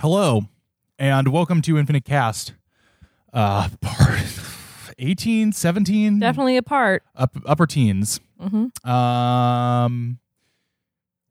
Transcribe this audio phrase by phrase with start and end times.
[0.00, 0.42] Hello,
[0.98, 2.52] and welcome to Infinite Cast.
[3.32, 4.20] Uh, part
[4.98, 7.02] 18, 17, Definitely a part.
[7.14, 8.20] up, upper teens.
[8.38, 10.18] hmm Um,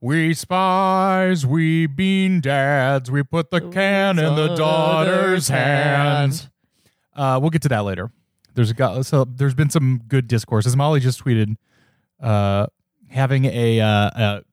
[0.02, 6.50] we spies, we bean dads, we put the can in the daughter's hands.
[7.16, 8.12] Uh, we'll get to that later.
[8.56, 10.66] There's a so there's been some good discourse.
[10.66, 11.56] As Molly just tweeted,
[12.22, 12.68] uh,
[13.10, 14.44] having a uh, a,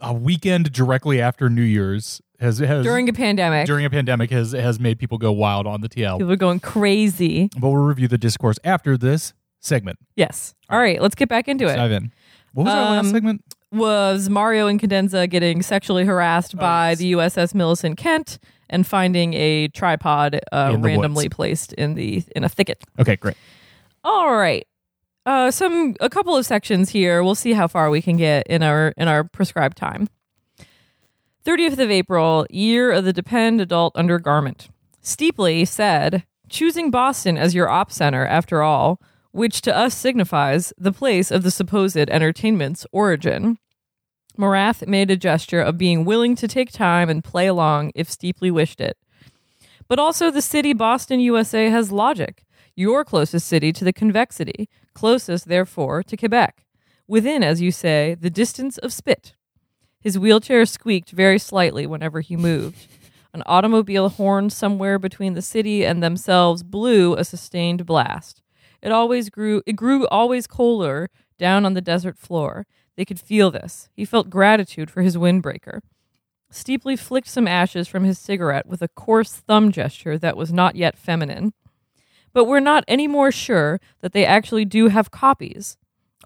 [0.00, 4.52] a weekend directly after New Year's has has During a pandemic, during a pandemic has
[4.52, 6.18] has made people go wild on the TL.
[6.18, 7.48] people are going crazy.
[7.58, 9.98] But we'll review the discourse after this segment.
[10.16, 10.54] Yes.
[10.70, 11.78] All right, let's get back into Let's it.
[11.78, 12.12] dive in.
[12.54, 13.44] What was our last Um, segment?
[13.72, 16.98] Was Mario Incandenza getting sexually harassed by Oh, yes.
[16.98, 21.34] the USS Millicent Kent and finding a tripod uh, randomly woods.
[21.36, 22.82] placed in the in a thicket?
[22.98, 23.36] Okay, great.
[24.02, 24.66] All right.
[25.30, 27.22] Uh, some a couple of sections here.
[27.22, 30.08] We'll see how far we can get in our in our prescribed time.
[31.46, 34.70] 30th of April, year of the Depend adult undergarment.
[35.02, 40.90] Steeply said, choosing Boston as your op center after all, which to us signifies the
[40.90, 43.56] place of the supposed entertainment's origin.
[44.36, 48.50] Marathe made a gesture of being willing to take time and play along if Steeply
[48.50, 48.98] wished it.
[49.86, 52.42] But also, the city Boston, USA has logic.
[52.80, 56.64] Your closest city to the convexity, closest, therefore, to Quebec.
[57.06, 59.34] Within, as you say, the distance of spit.
[60.00, 62.86] His wheelchair squeaked very slightly whenever he moved.
[63.34, 68.40] An automobile horn somewhere between the city and themselves blew a sustained blast.
[68.80, 72.66] It always grew it grew always colder down on the desert floor.
[72.96, 73.90] They could feel this.
[73.92, 75.80] He felt gratitude for his windbreaker.
[76.50, 80.76] Steeply flicked some ashes from his cigarette with a coarse thumb gesture that was not
[80.76, 81.52] yet feminine.
[82.32, 85.76] But we're not any more sure that they actually do have copies.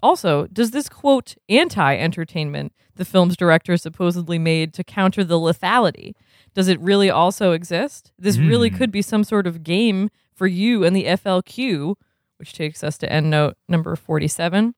[0.03, 6.13] Also, does this quote anti entertainment the film's director supposedly made to counter the lethality?
[6.53, 8.11] Does it really also exist?
[8.19, 8.77] This really Hmm.
[8.77, 11.95] could be some sort of game for you and the FLQ,
[12.37, 14.75] which takes us to end note number 47.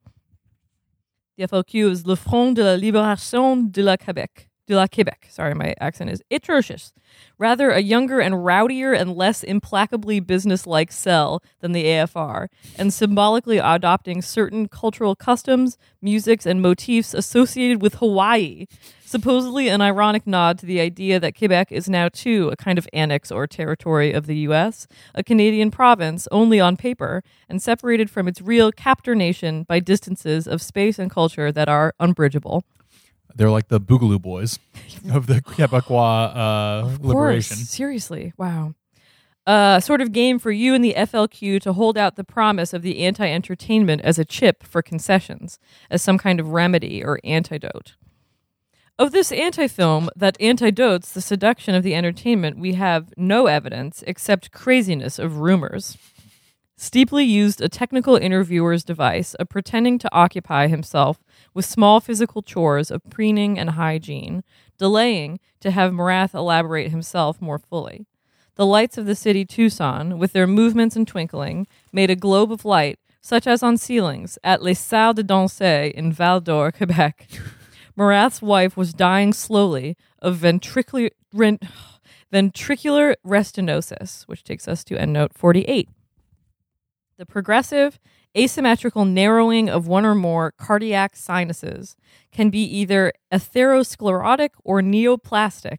[1.38, 4.48] The FLQ is Le Front de la Libération de la Québec.
[4.68, 5.30] De la Québec.
[5.30, 6.94] Sorry, my accent is atrocious.
[7.38, 13.60] Rather a younger and rowdier and less implacably businesslike cell than the AFR, and symbolically
[13.60, 18.66] adopting certain cultural customs, musics, and motifs associated with Hawaii.
[19.06, 22.90] Supposedly an ironic nod to the idea that Quebec is now too a kind of
[22.92, 24.86] annex or territory of the US,
[25.16, 30.46] a Canadian province only on paper, and separated from its real captor nation by distances
[30.46, 32.66] of space and culture that are unbridgeable.
[33.38, 34.58] They're like the Boogaloo Boys
[35.12, 37.56] of the Quebecois uh, Of liberation.
[37.58, 38.34] Seriously.
[38.36, 38.74] Wow.
[39.46, 42.82] Uh, sort of game for you and the FLQ to hold out the promise of
[42.82, 45.58] the anti entertainment as a chip for concessions,
[45.90, 47.96] as some kind of remedy or antidote.
[49.00, 54.04] Of this anti film that antidotes the seduction of the entertainment, we have no evidence
[54.08, 55.96] except craziness of rumors.
[56.76, 61.24] Steeply used a technical interviewer's device of pretending to occupy himself
[61.58, 64.44] with small physical chores of preening and hygiene,
[64.78, 68.06] delaying to have Marathe elaborate himself more fully.
[68.54, 72.64] The lights of the city Tucson, with their movements and twinkling, made a globe of
[72.64, 77.28] light, such as on ceilings at Les Salles de Danse in Val d'Or, Quebec.
[77.96, 81.60] Marathe's wife was dying slowly of ventricular, ren-
[82.32, 85.90] ventricular restenosis, which takes us to end note 48.
[87.18, 87.98] The progressive,
[88.36, 91.96] asymmetrical narrowing of one or more cardiac sinuses
[92.32, 95.78] can be either atherosclerotic or neoplastic,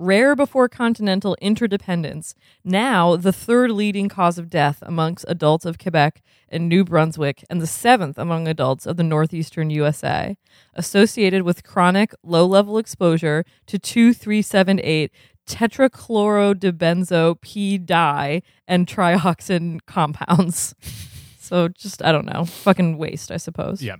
[0.00, 2.34] rare before continental interdependence,
[2.64, 7.60] now the third leading cause of death amongst adults of Quebec and New Brunswick, and
[7.60, 10.36] the seventh among adults of the northeastern USA,
[10.74, 15.12] associated with chronic low level exposure to 2378
[15.46, 20.74] tetrachlorodibenzo P di and trioxin compounds.
[21.50, 23.82] So just I don't know, fucking waste, I suppose.
[23.82, 23.96] Yeah,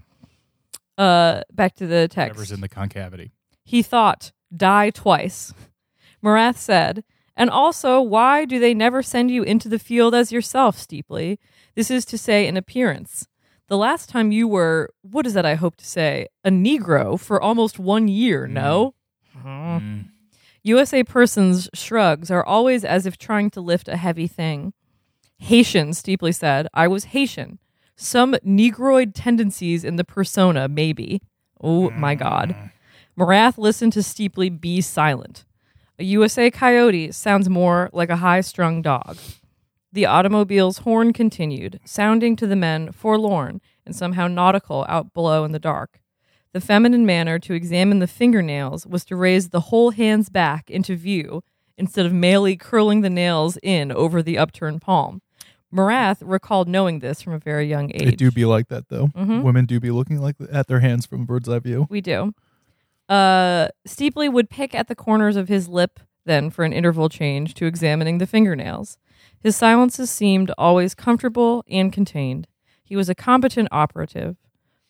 [0.97, 2.31] Uh, back to the text.
[2.37, 3.33] whatever's in the concavity.
[3.65, 5.53] He thought, die twice.
[6.23, 7.03] Marathe said,
[7.37, 11.41] and also, why do they never send you into the field as yourself, Steeply?
[11.75, 13.27] This is to say, an appearance.
[13.67, 17.41] The last time you were, what is that I hope to say, a Negro for
[17.43, 18.95] almost one year, no?
[19.37, 20.11] Mm.
[20.63, 24.73] USA persons' shrugs are always as if trying to lift a heavy thing.
[25.41, 26.69] Haitian, Steeply said.
[26.73, 27.59] I was Haitian.
[27.97, 31.21] Some Negroid tendencies in the persona, maybe.
[31.61, 32.53] Oh my God.
[32.53, 32.67] Hmm.
[33.17, 35.45] Marathe listened to Steeply be silent.
[35.99, 39.19] A USA coyote sounds more like a high strung dog.
[39.93, 45.53] The automobile's horn continued, sounding to the men forlorn and somehow nautical out below in
[45.53, 46.01] the dark.
[46.53, 50.97] The feminine manner to examine the fingernails was to raise the whole hand's back into
[50.97, 51.43] view
[51.77, 55.23] instead of merely curling the nails in over the upturned palm.
[55.73, 58.03] Marathe recalled knowing this from a very young age.
[58.03, 59.09] It do be like that though.
[59.09, 59.43] Mhm.
[59.43, 61.87] Women do be looking like at their hands from a bird's eye view.
[61.89, 62.35] We do.
[63.09, 67.55] Uh, Steeply would pick at the corners of his lip then for an interval change
[67.55, 68.99] to examining the fingernails.
[69.41, 72.47] His silences seemed always comfortable and contained.
[72.85, 74.37] He was a competent operative.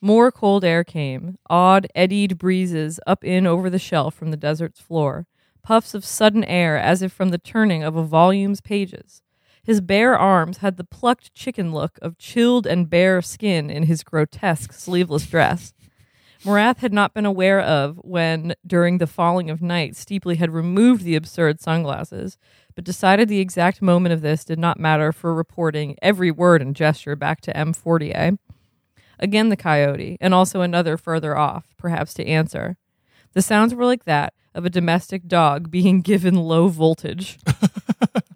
[0.03, 4.81] More cold air came, odd, eddied breezes up in over the shelf from the desert's
[4.81, 5.27] floor,
[5.63, 9.23] puffs of sudden air as if from the turning of a volume's pages.
[9.71, 14.03] His bare arms had the plucked chicken look of chilled and bare skin in his
[14.03, 15.75] grotesque sleeveless dress.
[16.45, 21.05] Marathe had not been aware of when, during the falling of night, Steeply had removed
[21.05, 22.37] the absurd sunglasses,
[22.75, 26.75] but decided the exact moment of this did not matter for reporting every word and
[26.75, 27.73] gesture back to M.
[27.73, 28.39] Fortier.
[29.21, 32.77] Again, the coyote, and also another further off, perhaps to answer.
[33.35, 37.39] The sounds were like that of a domestic dog being given low voltage.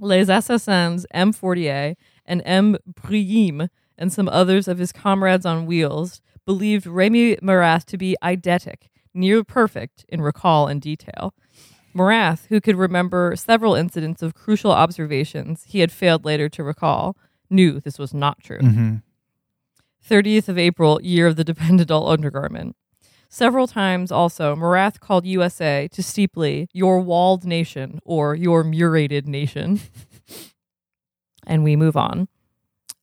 [0.04, 1.32] Les Assassins, M.
[1.32, 1.96] Fortier,
[2.26, 2.76] and M.
[2.86, 8.88] Briem, and some others of his comrades on wheels, believed Remy Marathe to be eidetic,
[9.14, 11.34] near perfect in recall and detail.
[11.94, 17.16] Marathe, who could remember several incidents of crucial observations he had failed later to recall,
[17.48, 18.58] knew this was not true.
[18.58, 18.96] Mm-hmm.
[20.06, 22.76] 30th of April, year of the dependent undergarment.
[23.34, 29.80] Several times also, Marathe called USA to Steeply your walled nation or your murated nation.
[31.44, 32.28] and we move on.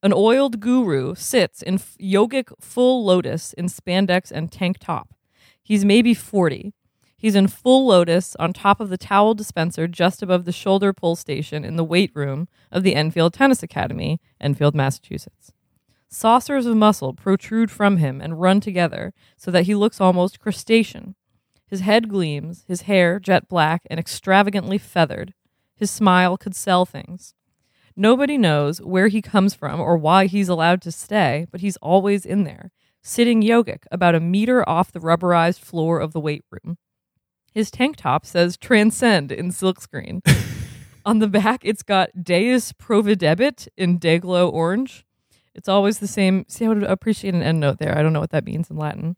[0.01, 5.09] An oiled guru sits in yogic full lotus in spandex and tank top.
[5.61, 6.73] He's maybe 40.
[7.17, 11.17] He's in full lotus on top of the towel dispenser just above the shoulder pull
[11.17, 15.51] station in the weight room of the Enfield Tennis Academy, Enfield, Massachusetts.
[16.13, 21.15] Saucers of muscle protrude from him and run together so that he looks almost crustacean.
[21.65, 25.33] His head gleams, his hair jet black and extravagantly feathered.
[25.73, 27.33] His smile could sell things.
[27.95, 32.25] Nobody knows where he comes from or why he's allowed to stay, but he's always
[32.25, 32.71] in there,
[33.01, 36.77] sitting yogic about a meter off the rubberized floor of the weight room.
[37.53, 40.21] His tank top says transcend in silkscreen.
[41.05, 45.05] On the back, it's got Deus Providebit in Dayglow orange.
[45.53, 46.45] It's always the same.
[46.47, 47.97] See, I would appreciate an endnote there.
[47.97, 49.15] I don't know what that means in Latin.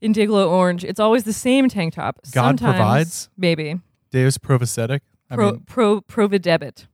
[0.00, 2.16] In Dayglow orange, it's always the same tank top.
[2.32, 3.28] God Sometimes- provides?
[3.36, 3.80] Maybe.
[4.10, 5.02] Deus provisetic.
[5.30, 6.86] I Pro, mean, pro, Providebit.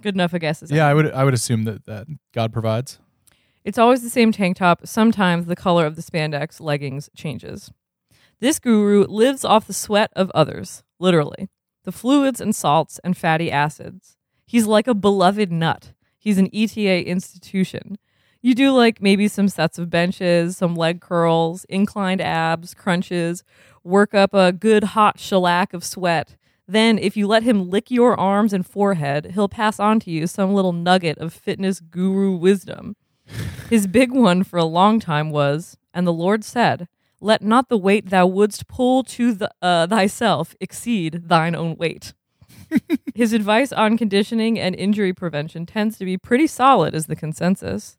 [0.00, 0.62] Good enough, I guess.
[0.62, 2.98] Is yeah, I would I would assume that that God provides.
[3.64, 4.86] It's always the same tank top.
[4.86, 7.70] Sometimes the color of the spandex leggings changes.
[8.40, 11.48] This guru lives off the sweat of others, literally.
[11.84, 14.16] The fluids and salts and fatty acids.
[14.46, 15.92] He's like a beloved nut.
[16.18, 17.98] He's an ETA institution.
[18.40, 23.42] You do like maybe some sets of benches, some leg curls, inclined abs, crunches,
[23.82, 26.36] work up a good hot shellac of sweat.
[26.66, 30.26] Then, if you let him lick your arms and forehead, he'll pass on to you
[30.26, 32.94] some little nugget of fitness guru wisdom.
[33.70, 36.86] His big one for a long time was, and the Lord said,
[37.20, 42.12] Let not the weight thou wouldst pull to the, uh, thyself exceed thine own weight.
[43.14, 47.96] His advice on conditioning and injury prevention tends to be pretty solid, as the consensus.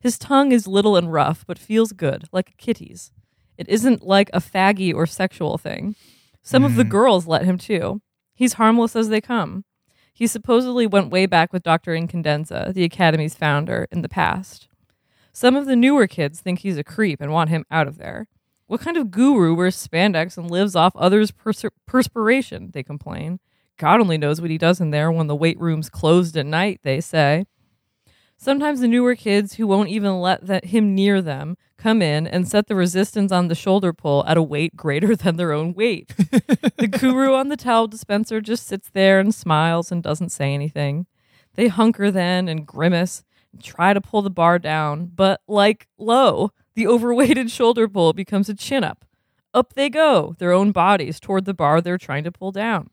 [0.00, 3.12] His tongue is little and rough, but feels good, like a kitty's.
[3.58, 5.96] It isn't like a faggy or sexual thing.
[6.42, 6.90] Some of the mm.
[6.90, 8.00] girls let him too.
[8.34, 9.64] He's harmless as they come.
[10.12, 11.92] He supposedly went way back with Dr.
[11.92, 14.68] Incandenza, the Academy's founder, in the past.
[15.32, 18.26] Some of the newer kids think he's a creep and want him out of there.
[18.66, 22.70] What kind of guru wears spandex and lives off others' pers- perspiration?
[22.72, 23.40] They complain.
[23.78, 26.80] God only knows what he does in there when the weight room's closed at night,
[26.82, 27.46] they say.
[28.38, 32.46] Sometimes the newer kids who won't even let that him near them come in and
[32.46, 36.08] set the resistance on the shoulder pull at a weight greater than their own weight.
[36.16, 41.06] the guru on the towel dispenser just sits there and smiles and doesn't say anything.
[41.54, 46.52] They hunker then and grimace and try to pull the bar down, but like lo,
[46.74, 49.06] the overweighted shoulder pull becomes a chin up.
[49.54, 52.90] Up they go, their own bodies toward the bar they're trying to pull down.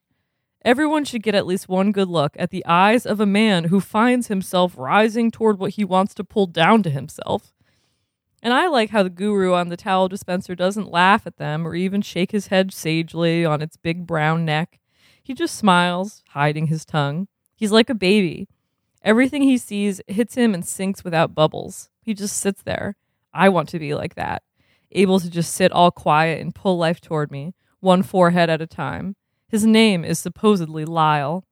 [0.65, 3.82] Everyone should get at least one good look at the eyes of a man who
[3.82, 7.53] finds himself rising toward what he wants to pull down to himself.
[8.41, 11.75] And I like how the guru on the towel dispenser doesn't laugh at them or
[11.75, 14.79] even shake his head sagely on its big brown neck.
[15.22, 17.27] He just smiles, hiding his tongue.
[17.55, 18.48] He's like a baby.
[19.01, 21.89] Everything he sees hits him and sinks without bubbles.
[22.01, 22.96] He just sits there.
[23.34, 24.43] I want to be like that,
[24.91, 28.67] able to just sit all quiet and pull life toward me, one forehead at a
[28.67, 29.15] time.
[29.53, 31.45] His name is supposedly Lyle.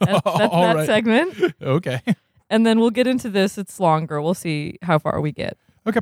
[0.00, 0.86] That's, that's All that right.
[0.86, 1.54] segment.
[1.62, 2.00] Okay.
[2.48, 3.58] And then we'll get into this.
[3.58, 4.22] It's longer.
[4.22, 5.58] We'll see how far we get.
[5.86, 6.00] Okay.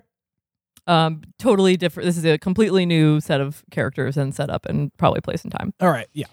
[0.87, 2.06] Um, totally different.
[2.06, 5.75] This is a completely new set of characters and setup and probably place and time.
[5.80, 6.06] All right.
[6.12, 6.26] Yeah.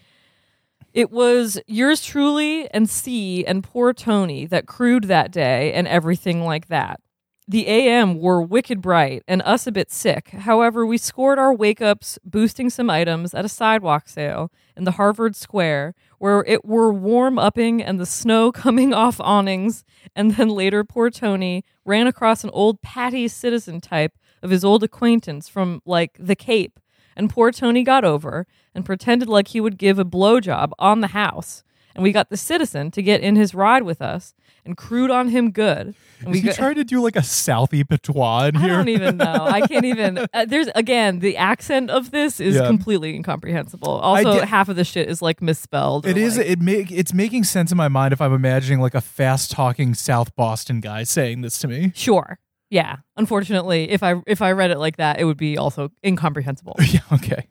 [0.94, 6.44] It was yours truly and C and poor Tony that crewed that day and everything
[6.44, 7.00] like that.
[7.48, 10.28] The AM were wicked bright and us a bit sick.
[10.28, 14.92] However, we scored our wake ups boosting some items at a sidewalk sale in the
[14.92, 19.84] Harvard Square where it were warm upping and the snow coming off awnings.
[20.14, 24.84] And then later, poor Tony ran across an old Patty citizen type of his old
[24.84, 26.78] acquaintance from like the Cape.
[27.16, 31.08] And poor Tony got over and pretended like he would give a blowjob on the
[31.08, 31.64] house.
[31.94, 34.32] And we got the citizen to get in his ride with us
[34.64, 35.94] and crewed on him good.
[36.20, 38.68] And we Is he got- trying to do like a Southie patois in I here?
[38.70, 39.32] don't even know.
[39.46, 40.26] I can't even.
[40.34, 42.66] Uh, there's again the accent of this is Yeah.
[42.66, 43.88] completely incomprehensible.
[43.88, 46.06] Also, did- half of the shit is like misspelled.
[46.06, 46.36] It is.
[46.38, 49.50] like- It make it's making sense in my mind if I'm imagining like a fast
[49.50, 51.92] talking South Boston guy saying this to me.
[51.94, 52.38] sure.
[52.70, 52.96] Yeah.
[53.18, 56.76] Unfortunately, if I if I read it like that, it would be also incomprehensible.
[56.88, 57.00] yeah.
[57.12, 57.48] Okay.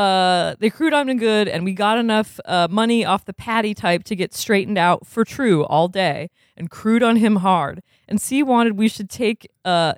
[0.00, 4.02] Uh, they crewed on good, and we got enough uh, money off the Patty type
[4.04, 7.82] to get straightened out for true all day, and crewed on him hard.
[8.08, 9.94] And C wanted we should take uh,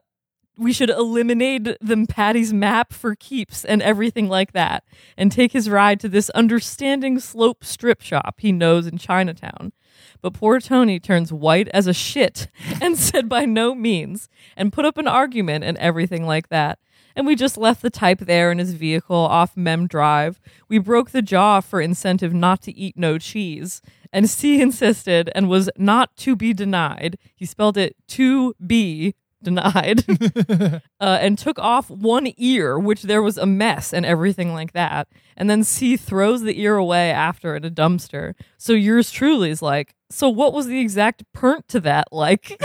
[0.58, 4.82] we should eliminate them Patty's map for keeps and everything like that,
[5.16, 9.72] and take his ride to this understanding slope strip shop he knows in Chinatown.
[10.20, 12.48] But poor Tony turns white as a shit
[12.80, 16.80] and said by no means, and put up an argument and everything like that.
[17.14, 20.40] And we just left the type there in his vehicle off Mem Drive.
[20.68, 23.82] We broke the jaw for incentive not to eat no cheese.
[24.12, 27.18] And C insisted and was not to be denied.
[27.34, 30.04] He spelled it to be denied.
[31.00, 35.08] uh, and took off one ear, which there was a mess and everything like that.
[35.36, 38.34] And then C throws the ear away after in a dumpster.
[38.58, 42.48] So yours truly is like, so what was the exact pernt to that like?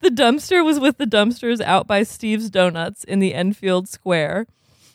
[0.00, 4.46] the dumpster was with the dumpsters out by Steve's Donuts in the Enfield Square.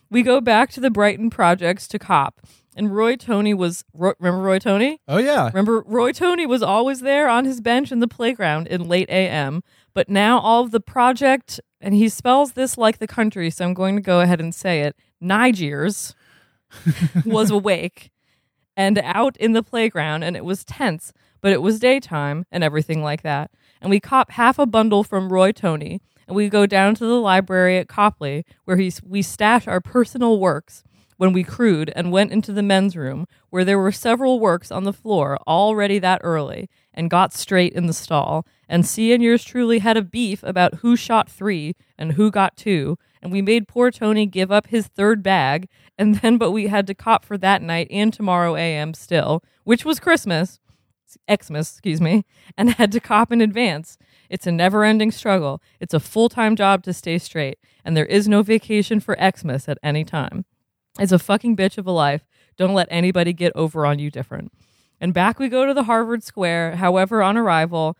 [0.10, 2.42] We go back to the Brighton projects to cop.
[2.76, 5.02] And Roy Tony was, Roy, remember Roy Tony?
[5.08, 5.48] Oh yeah.
[5.48, 9.62] Remember, Roy Tony was always there on his bench in the playground in late AM,
[9.94, 13.74] but now all of the project, and he spells this like the country, so I'm
[13.74, 16.14] going to go ahead and say it Nigers
[17.26, 18.12] was awake
[18.76, 23.04] and out in the playground, and it was tense, but it was daytime and everything
[23.04, 23.52] like that.
[23.82, 27.20] And we cop half a bundle from Roy Tony, and we go down to the
[27.20, 30.84] library at Copley, where he's, we stash our personal works
[31.18, 34.86] when we crewed and went into the men's room where there were several works on
[34.86, 38.44] the floor already that early and got straight in the stall.
[38.72, 42.56] And C and yours truly had a beef about who shot three and who got
[42.56, 42.98] two.
[43.22, 45.68] And we made poor Tony give up his third bag.
[45.98, 49.84] And then, but we had to cop for that night and tomorrow AM still, which
[49.84, 50.62] was Christmas,
[51.30, 52.24] Xmas, excuse me,
[52.58, 53.98] and had to cop in advance.
[54.30, 55.62] It's a never ending struggle.
[55.82, 57.60] It's a full time job to stay straight.
[57.84, 60.46] And there is no vacation for Xmas at any time.
[60.98, 62.25] It's a fucking bitch of a life.
[62.56, 64.54] Don't let anybody get over on you different.
[65.01, 66.78] And back we go to the Harvard Square.
[66.78, 67.98] However, on arrival,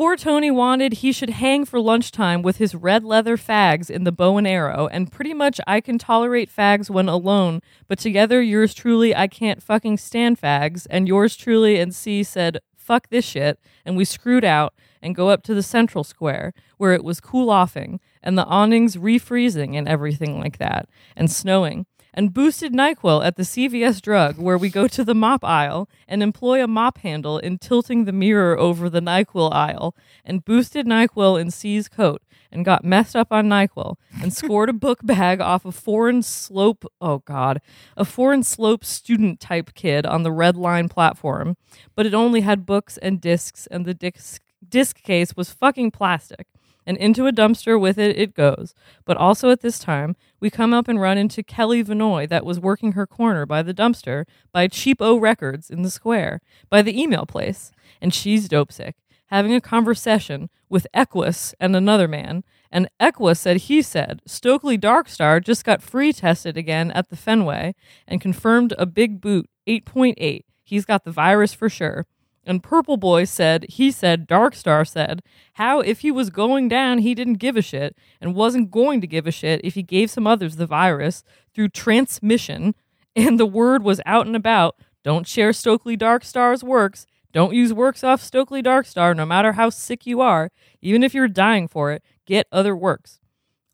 [0.00, 4.10] poor Tony wanted he should hang for lunchtime with his red leather fags in the
[4.10, 4.88] bow and arrow.
[4.90, 9.62] And pretty much I can tolerate fags when alone, but together, yours truly, I can't
[9.62, 10.86] fucking stand fags.
[10.88, 13.60] And yours truly and C said, fuck this shit.
[13.84, 17.50] And we screwed out and go up to the central square where it was cool
[17.50, 23.36] offing and the awnings refreezing and everything like that and snowing and boosted NyQuil at
[23.36, 27.38] the CVS drug, where we go to the mop aisle and employ a mop handle
[27.38, 32.64] in tilting the mirror over the NyQuil aisle, and boosted NyQuil in C's coat, and
[32.64, 37.18] got messed up on NyQuil, and scored a book bag off a foreign slope, oh
[37.18, 37.60] God,
[37.96, 41.56] a foreign slope student type kid on the Red Line platform,
[41.94, 46.46] but it only had books and discs, and the disc, disc case was fucking plastic
[46.86, 48.74] and into a dumpster with it it goes.
[49.04, 52.60] But also at this time, we come up and run into Kelly Vinoy that was
[52.60, 57.26] working her corner by the dumpster by Cheapo Records in the square, by the email
[57.26, 57.70] place,
[58.00, 58.96] and she's dope sick,
[59.26, 62.44] having a conversation with Equus and another man.
[62.70, 67.74] And Equus said he said Stokely Darkstar just got free tested again at the Fenway
[68.06, 70.44] and confirmed a big boot 8.8.
[70.62, 72.06] He's got the virus for sure.
[72.44, 75.22] And Purple Boy said, he said, Darkstar said,
[75.54, 79.06] how if he was going down, he didn't give a shit and wasn't going to
[79.06, 81.22] give a shit if he gave some others the virus
[81.54, 82.74] through transmission.
[83.14, 87.06] And the word was out and about don't share Stokely Darkstar's works.
[87.32, 90.50] Don't use works off Stokely Darkstar, no matter how sick you are.
[90.82, 93.20] Even if you're dying for it, get other works.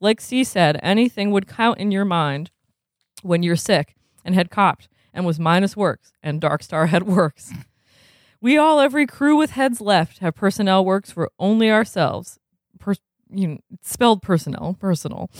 [0.00, 2.50] Like C said, anything would count in your mind
[3.22, 3.94] when you're sick
[4.24, 7.52] and had copped and was minus works, and Darkstar had works.
[8.46, 12.38] We all, every crew with heads left, have personnel works for only ourselves.
[12.78, 12.94] Per,
[13.28, 15.32] you know, spelled personnel, personal.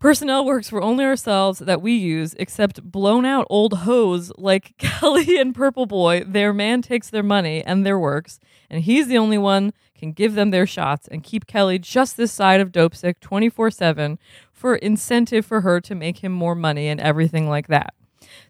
[0.00, 5.38] Personnel works for only ourselves that we use, except blown out old hoes like Kelly
[5.38, 6.24] and Purple Boy.
[6.26, 10.34] Their man takes their money and their works, and he's the only one can give
[10.34, 14.18] them their shots and keep Kelly just this side of dope sick 24 7
[14.52, 17.94] for incentive for her to make him more money and everything like that.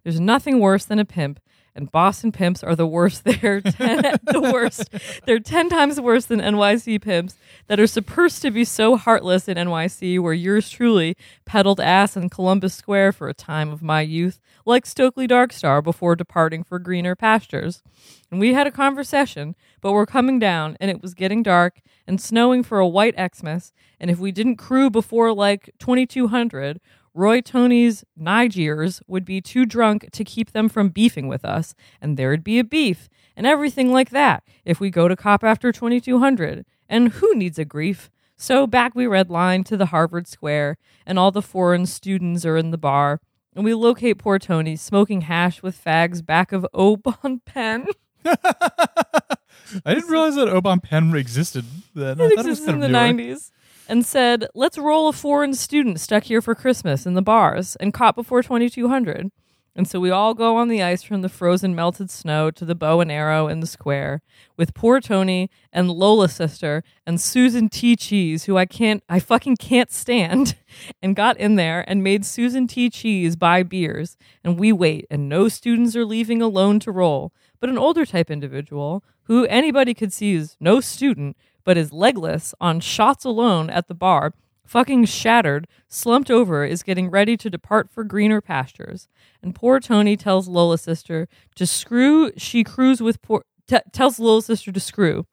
[0.02, 1.40] There's nothing worse than a pimp,
[1.76, 3.24] and Boston pimps are the worst.
[3.24, 4.90] They're ten, the worst.
[5.26, 7.36] They're ten times worse than NYC pimps
[7.68, 12.30] that are supposed to be so heartless in NYC, where yours truly peddled ass in
[12.30, 17.14] Columbus Square for a time of my youth, like Stokely Darkstar before departing for greener
[17.14, 17.82] pastures.
[18.30, 22.20] And we had a conversation, but we're coming down, and it was getting dark and
[22.20, 23.72] snowing for a white Xmas.
[24.00, 26.80] And if we didn't crew before like 2200,
[27.16, 32.18] Roy Tony's Nigers would be too drunk to keep them from beefing with us, and
[32.18, 36.66] there'd be a beef, and everything like that if we go to cop after 2200.
[36.90, 38.10] And who needs a grief?
[38.36, 42.70] So back we redline to the Harvard Square, and all the foreign students are in
[42.70, 43.22] the bar,
[43.54, 47.86] and we locate poor Tony smoking hash with fags back of Au Bon Pain.
[48.26, 52.20] I didn't realize that Au Bon Pain existed then.
[52.20, 52.98] It existed in the newer.
[52.98, 53.52] 90s
[53.88, 57.94] and said, let's roll a foreign student stuck here for Christmas in the bars and
[57.94, 59.30] caught before 2200.
[59.76, 62.74] And so we all go on the ice from the frozen melted snow to the
[62.74, 64.22] bow and arrow in the square
[64.56, 67.94] with poor Tony and Lola's sister and Susan T.
[67.94, 70.56] Cheese, who I can't, I fucking can't stand,
[71.02, 72.88] and got in there and made Susan T.
[72.88, 74.16] Cheese buy beers.
[74.42, 78.30] And we wait, and no students are leaving alone to roll, but an older type
[78.30, 81.36] individual who anybody could see is no student,
[81.66, 84.32] but is legless on shots alone at the bar,
[84.64, 89.08] fucking shattered, slumped over, is getting ready to depart for greener pastures.
[89.42, 92.30] And poor Tony tells Lola's sister to screw.
[92.36, 93.42] She crews with poor.
[93.66, 95.26] T- tells Lola's sister to screw.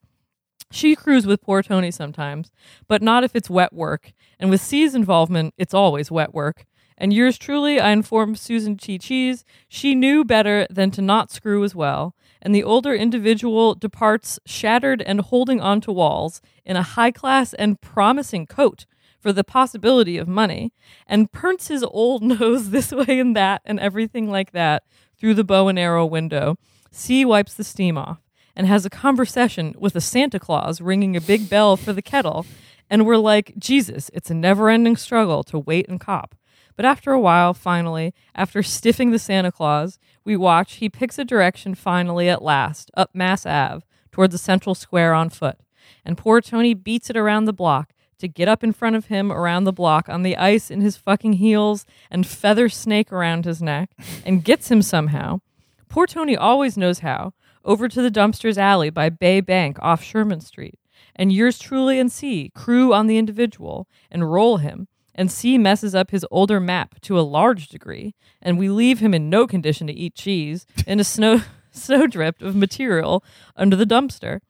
[0.72, 2.52] She crews with poor Tony sometimes,
[2.88, 4.12] but not if it's wet work.
[4.40, 6.66] And with C's involvement, it's always wet work.
[6.98, 8.98] And yours truly, I informed Susan T.
[8.98, 12.16] Cheese, she knew better than to not screw as well.
[12.46, 17.80] And the older individual departs shattered and holding onto walls in a high class and
[17.80, 18.86] promising coat
[19.24, 20.74] for the possibility of money,
[21.08, 24.84] and prints his old nose this way and that and everything like that
[25.18, 26.58] through the bow and arrow window.
[26.92, 28.20] C wipes the steam off
[28.56, 32.46] and has a conversation with a Santa Claus ringing a big bell for the kettle.
[32.90, 36.36] And we're like, Jesus, it's a never ending struggle to wait and cop.
[36.76, 41.26] But after a while, finally, after stiffing the Santa Claus, we watch he picks a
[41.26, 45.58] direction finally at last, up Mass Ave, toward the central square on foot.
[46.06, 49.32] And poor Tony beats it around the block to get up in front of him
[49.32, 53.62] around the block on the ice in his fucking heels and feather snake around his
[53.62, 53.92] neck
[54.26, 55.42] and gets him somehow.
[55.90, 57.34] Poor Tony always knows how.
[57.66, 60.80] Over to the dumpsters alley by Bay Bank off Sherman Street.
[61.16, 64.88] And yours truly and C crew on the individual and roll him.
[65.16, 69.14] And C messes up his older map to a large degree, and we leave him
[69.14, 73.24] in no condition to eat cheese in a snow snowdrift of material
[73.56, 74.42] under the dumpster.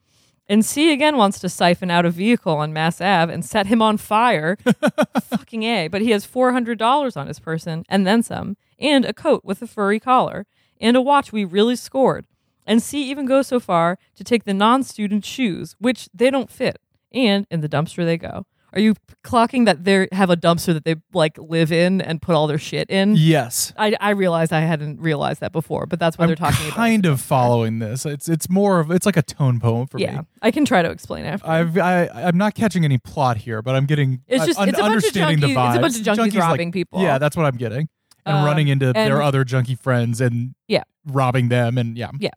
[0.48, 3.82] And C again wants to siphon out a vehicle on Mass Ave and set him
[3.82, 4.58] on fire.
[5.24, 5.88] Fucking A.
[5.88, 9.68] But he has $400 on his person and then some, and a coat with a
[9.68, 10.46] furry collar,
[10.82, 12.26] and a watch we really scored.
[12.66, 16.50] And C even goes so far to take the non student shoes, which they don't
[16.50, 16.80] fit,
[17.12, 18.46] and in the dumpster they go.
[18.74, 22.34] Are you clocking that they have a dumpster that they like live in and put
[22.36, 23.16] all their shit in?
[23.16, 23.72] Yes.
[23.78, 26.76] I, I realized I hadn't realized that before, but that's what I'm they're talking about.
[26.76, 28.06] kind of following this.
[28.06, 30.26] It's it's more of it's like a tone poem for Yeah, me.
[30.42, 31.48] I can try to explain after.
[31.48, 34.70] I've I, I'm not catching any plot here, but I'm getting It's uh, just- un-
[34.70, 35.70] it's a bunch of understanding the vibes.
[35.70, 37.02] it's a bunch of junkies like- robbing people.
[37.02, 37.88] Yeah, that's what I'm getting.
[38.26, 40.84] And Um, running into their other junkie friends and Yeah.
[41.06, 42.10] robbing them and yeah.
[42.20, 42.30] yeah.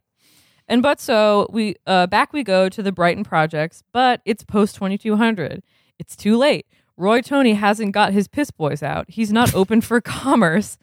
[0.69, 4.75] And but so we uh, back we go to the Brighton projects, but it's post
[4.75, 5.63] 2200.
[5.99, 6.67] It's too late.
[6.97, 9.07] Roy Tony hasn't got his piss boys out.
[9.09, 10.79] He's not open for commerce.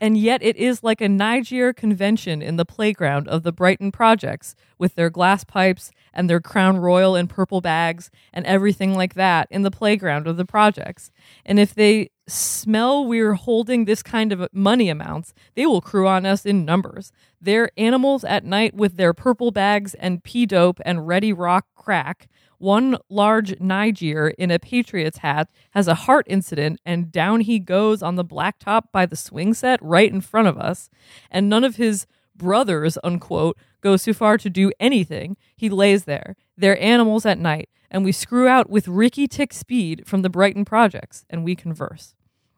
[0.00, 4.54] And yet it is like a Niger convention in the playground of the Brighton projects
[4.78, 9.48] with their glass pipes and their crown royal and purple bags and everything like that
[9.50, 11.10] in the playground of the projects.
[11.44, 16.26] And if they smell we're holding this kind of money amounts, they will crew on
[16.26, 17.12] us in numbers.
[17.40, 22.28] They're animals at night with their purple bags and pea dope and ready rock crack.
[22.58, 28.02] One large Niger in a Patriots hat has a heart incident and down he goes
[28.02, 30.88] on the blacktop by the swing set right in front of us.
[31.30, 35.36] And none of his brothers, unquote, go so far to do anything.
[35.56, 36.36] He lays there.
[36.56, 37.68] They're animals at night.
[37.90, 42.14] And we screw out with Ricky Tick Speed from the Brighton Projects and we converse.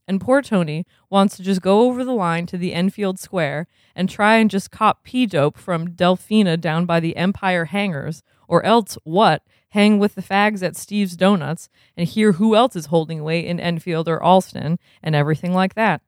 [0.09, 4.09] And poor Tony wants to just go over the line to the Enfield Square and
[4.09, 8.97] try and just cop P dope from Delphina down by the Empire Hangars, or else
[9.05, 9.43] what?
[9.71, 13.61] Hang with the fags at Steve's Donuts and hear who else is holding weight in
[13.61, 16.01] Enfield or Allston and everything like that.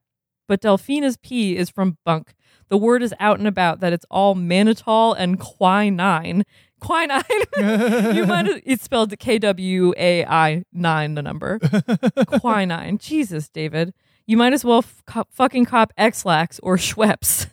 [0.49, 2.35] But Delphina's pee is from bunk.
[2.71, 6.45] The word is out and about that it's all mannitol and quinine.
[6.81, 7.23] Quinine.
[8.17, 11.59] you might have, it's spelled K W A I 9, the number.
[12.41, 12.99] quinine.
[12.99, 13.93] Jesus, David.
[14.27, 17.49] You might as well f- fucking cop Ex-Lax or Schweppes.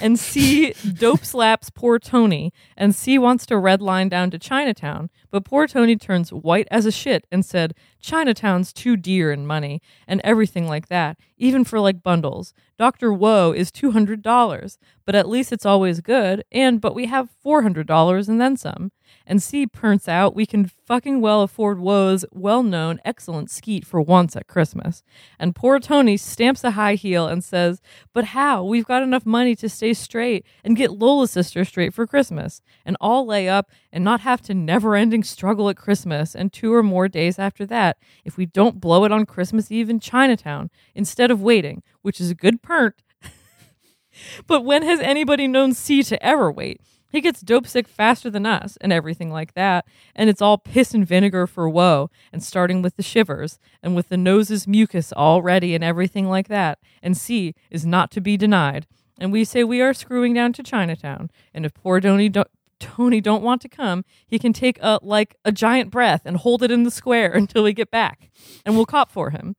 [0.00, 5.44] And C dope slaps poor Tony, and C wants to redline down to Chinatown, but
[5.44, 10.20] poor Tony turns white as a shit and said, Chinatown's too dear in money, and
[10.22, 12.54] everything like that, even for like bundles.
[12.78, 13.12] Dr.
[13.12, 18.40] Wo is $200, but at least it's always good, and but we have $400 and
[18.40, 18.92] then some.
[19.26, 24.00] And C prints out we can fucking well afford Wo's well known excellent skeet for
[24.00, 25.02] once at Christmas.
[25.38, 27.80] And poor Tony stamps a high heel and says,
[28.12, 28.64] But how?
[28.64, 32.96] We've got enough money to stay straight and get Lola's sister straight for Christmas, and
[33.00, 36.82] all lay up and not have to never ending struggle at Christmas and two or
[36.82, 41.30] more days after that if we don't blow it on Christmas Eve in Chinatown instead
[41.30, 42.98] of waiting, which is a good perk.
[44.46, 46.80] but when has anybody known C to ever wait?
[47.10, 49.86] He gets dope sick faster than us and everything like that.
[50.14, 54.08] And it's all piss and vinegar for woe, and starting with the shivers, and with
[54.08, 56.78] the nose's mucus all ready and everything like that.
[57.02, 58.86] And C is not to be denied.
[59.18, 61.30] And we say we are screwing down to Chinatown.
[61.52, 65.34] And if poor Tony don't, Tony don't want to come, he can take a like
[65.44, 68.30] a giant breath and hold it in the square until we get back.
[68.64, 69.56] And we'll cop for him.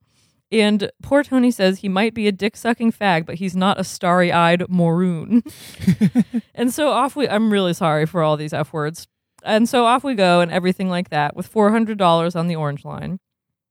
[0.52, 3.84] And poor Tony says he might be a dick sucking fag, but he's not a
[3.84, 5.44] starry eyed moroon.
[6.54, 9.06] and so off we I'm really sorry for all these F words.
[9.44, 12.56] And so off we go and everything like that with four hundred dollars on the
[12.56, 13.20] orange line.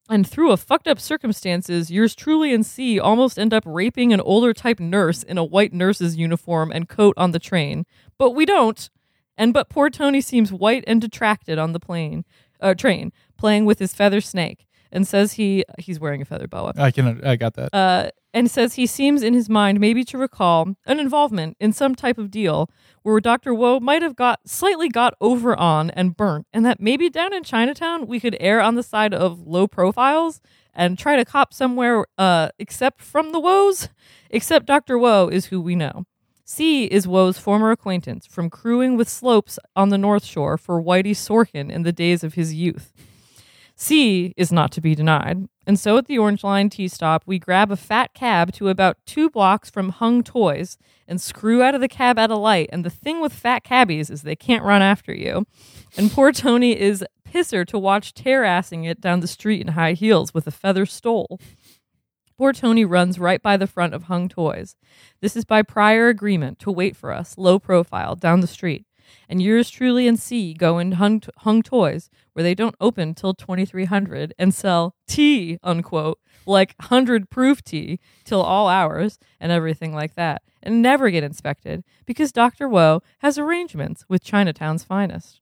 [0.09, 4.21] And through a fucked up circumstances, yours truly and C almost end up raping an
[4.21, 7.85] older type nurse in a white nurse's uniform and coat on the train.
[8.17, 8.89] But we don't.
[9.37, 12.25] And but poor Tony seems white and detracted on the plane,
[12.59, 16.73] uh, train, playing with his feather snake and says he he's wearing a feather boa.
[16.77, 17.23] I can.
[17.25, 17.73] I got that.
[17.73, 21.95] Uh, and says he seems in his mind maybe to recall an involvement in some
[21.95, 22.69] type of deal
[23.01, 23.53] where Dr.
[23.53, 27.43] Wo might have got slightly got over on and burnt, and that maybe down in
[27.43, 30.41] Chinatown we could err on the side of low profiles
[30.73, 33.89] and try to cop somewhere uh, except from the woes.
[34.29, 34.97] Except Dr.
[34.97, 36.05] Wo is who we know.
[36.45, 41.11] C is Wo's former acquaintance from crewing with slopes on the North Shore for Whitey
[41.11, 42.91] Sorkin in the days of his youth.
[43.81, 45.47] C is not to be denied.
[45.65, 48.97] And so at the Orange Line T stop, we grab a fat cab to about
[49.05, 52.69] two blocks from Hung Toys and screw out of the cab at a light.
[52.73, 55.45] And the thing with fat cabbies is they can't run after you.
[55.95, 59.93] And poor Tony is pisser to watch tear assing it down the street in high
[59.93, 61.39] heels with a feather stole.
[62.37, 64.75] Poor Tony runs right by the front of Hung Toys.
[65.21, 68.83] This is by prior agreement to wait for us, low profile, down the street.
[69.27, 73.33] And yours truly and C go in hung, hung Toys, where they don't open till
[73.33, 80.15] 2300 and sell tea, unquote, like 100 proof tea till all hours and everything like
[80.15, 82.67] that, and never get inspected because Dr.
[82.67, 85.41] Wo has arrangements with Chinatown's finest.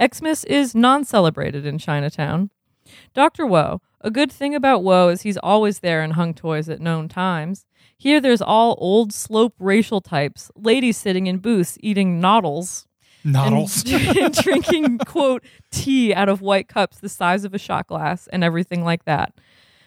[0.00, 2.50] Xmas is non celebrated in Chinatown.
[3.14, 3.46] Dr.
[3.46, 7.08] Wo, a good thing about Wo is he's always there in hung toys at known
[7.08, 7.66] times.
[7.96, 12.86] Here there's all old slope racial types, ladies sitting in booths eating noddles
[13.24, 13.84] Noddles.
[13.90, 18.26] and, and drinking quote tea out of white cups the size of a shot glass
[18.28, 19.32] and everything like that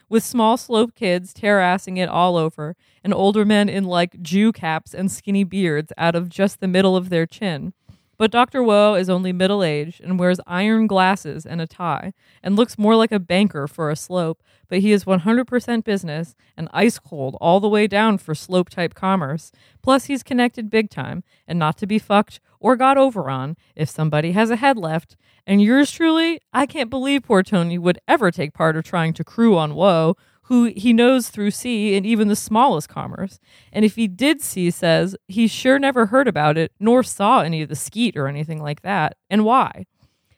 [0.07, 4.93] with small slope kids terrassing it all over and older men in like jew caps
[4.93, 7.73] and skinny beards out of just the middle of their chin
[8.17, 8.63] but Dr.
[8.63, 12.95] Wo is only middle aged and wears iron glasses and a tie and looks more
[12.95, 17.59] like a banker for a slope, but he is 100% business and ice cold all
[17.59, 19.51] the way down for slope type commerce.
[19.81, 23.89] Plus, he's connected big time and not to be fucked or got over on if
[23.89, 25.15] somebody has a head left.
[25.45, 29.23] And yours truly, I can't believe poor Tony would ever take part of trying to
[29.23, 30.15] crew on Wo,
[30.47, 33.39] who he knows through C and even the smallest commerce.
[33.73, 37.63] And if he did see, says he sure never heard about it, nor saw any
[37.63, 39.17] of the skeet or anything like that.
[39.29, 39.85] And why?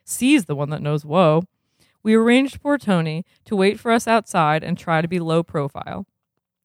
[0.06, 1.44] C's the one that knows Wo.
[2.04, 6.06] We arranged poor Tony to wait for us outside and try to be low profile.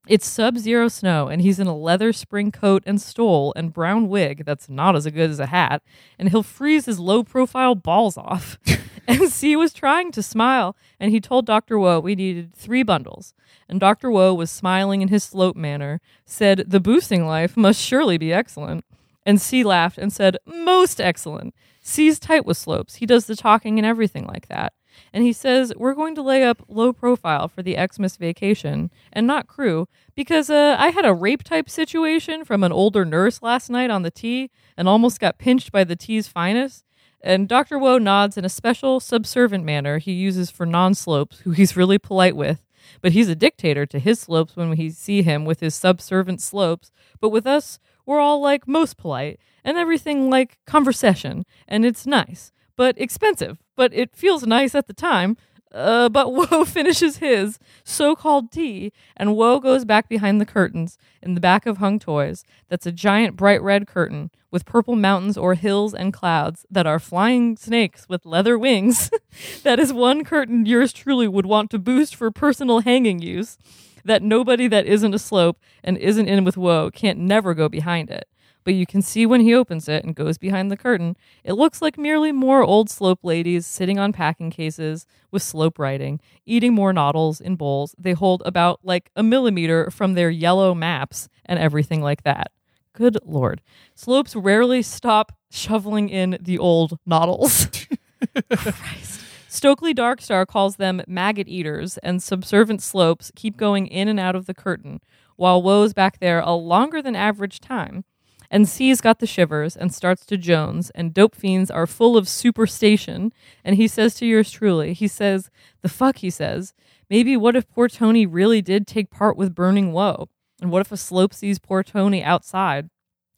[0.09, 4.09] It's sub zero snow, and he's in a leather spring coat and stole and brown
[4.09, 5.83] wig that's not as good as a hat,
[6.19, 8.59] and he'll freeze his low profile balls off.
[9.09, 11.79] and C was trying to smile, and he told Dr.
[11.79, 13.35] Wo we needed three bundles.
[13.69, 14.11] And Dr.
[14.11, 18.85] Wo was smiling in his slope manner, said, The boosting life must surely be excellent.
[19.25, 21.55] And C laughed and said, Most excellent.
[21.81, 22.97] C's tight with slopes.
[22.97, 24.73] He does the talking and everything like that.
[25.13, 29.27] And he says, We're going to lay up low profile for the Xmas vacation and
[29.27, 33.71] not crew because uh, I had a rape type situation from an older nurse last
[33.71, 36.85] night on the T and almost got pinched by the T's finest.
[37.23, 37.79] And Dr.
[37.79, 41.99] Wo nods in a special subservient manner he uses for non slopes, who he's really
[41.99, 42.61] polite with.
[43.01, 46.91] But he's a dictator to his slopes when we see him with his subservient slopes.
[47.21, 51.45] But with us, we're all like most polite and everything like conversation.
[51.69, 53.59] And it's nice, but expensive.
[53.77, 55.37] But it feels nice at the time.
[55.73, 60.99] Uh, but Wo finishes his so called tea, and Wo goes back behind the curtains
[61.23, 62.45] in the back of Hung Toys.
[62.69, 66.99] That's a giant bright red curtain with purple mountains or hills and clouds that are
[66.99, 69.11] flying snakes with leather wings.
[69.63, 73.57] that is one curtain yours truly would want to boost for personal hanging use.
[74.05, 78.11] That nobody that isn't a slope and isn't in with Wo can't never go behind
[78.11, 78.29] it
[78.65, 81.83] but you can see when he opens it and goes behind the curtain, it looks
[81.83, 86.93] like merely more old slope ladies sitting on packing cases with slope writing, eating more
[86.93, 92.01] noddles in bowls they hold about like a millimeter from their yellow maps and everything
[92.01, 92.53] like that.
[92.93, 93.63] Good lord.
[93.95, 97.67] Slopes rarely stop shoveling in the old noddles.
[98.51, 99.21] Christ.
[99.49, 104.47] Stokely Darkstar calls them maggot eaters, and subservient slopes keep going in and out of
[104.47, 105.01] the curtain,
[105.37, 108.05] while Wo's back there a longer than average time
[108.53, 112.27] and C's got the shivers and starts to Jones, and dope fiends are full of
[112.27, 113.33] superstation.
[113.65, 116.75] And he says to yours truly, he says, the fuck, he says,
[117.09, 120.29] maybe what if poor Tony really did take part with burning Wo?
[120.61, 122.91] And what if a slope sees poor Tony outside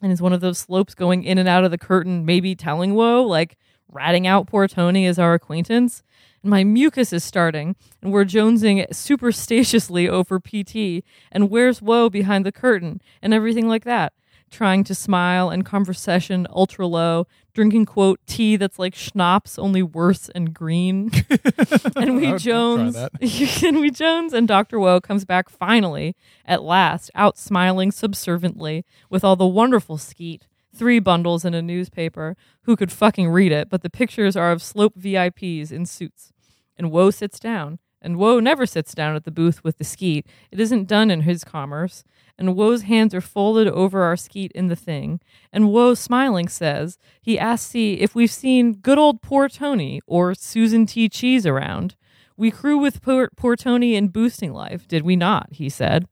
[0.03, 2.95] and is one of those slopes going in and out of the curtain, maybe telling
[2.95, 3.57] Wo, like
[3.89, 6.03] ratting out poor Tony as our acquaintance?
[6.43, 12.45] And my mucus is starting, and we're jonesing superstitiously over PT, and where's Wo behind
[12.45, 14.13] the curtain, and everything like that
[14.55, 20.29] trying to smile and conversation ultra low, drinking quote tea that's like schnapps, only worse
[20.31, 21.11] and green.
[21.97, 22.97] and we Jones,
[23.63, 26.15] and we Jones and Doctor Wo comes back finally
[26.47, 30.47] at last, out smiling subserviently with all the wonderful skeet.
[30.75, 32.37] Three bundles in a newspaper.
[32.63, 33.69] Who could fucking read it?
[33.69, 36.33] But the pictures are of slope VIPs in suits.
[36.77, 37.79] And Wo sits down.
[38.03, 40.27] And Wo never sits down at the booth with the skeet.
[40.51, 42.05] It isn't done in his commerce
[42.39, 45.21] and Wo's hands are folded over our skeet in the thing.
[45.53, 50.35] And Wo, smiling, says, he asks C if we've seen good old poor Tony or
[50.35, 51.09] Susan T.
[51.09, 51.97] Cheese around.
[52.37, 55.49] We crew with poor, poor Tony in boosting life, did we not?
[55.53, 56.09] He said.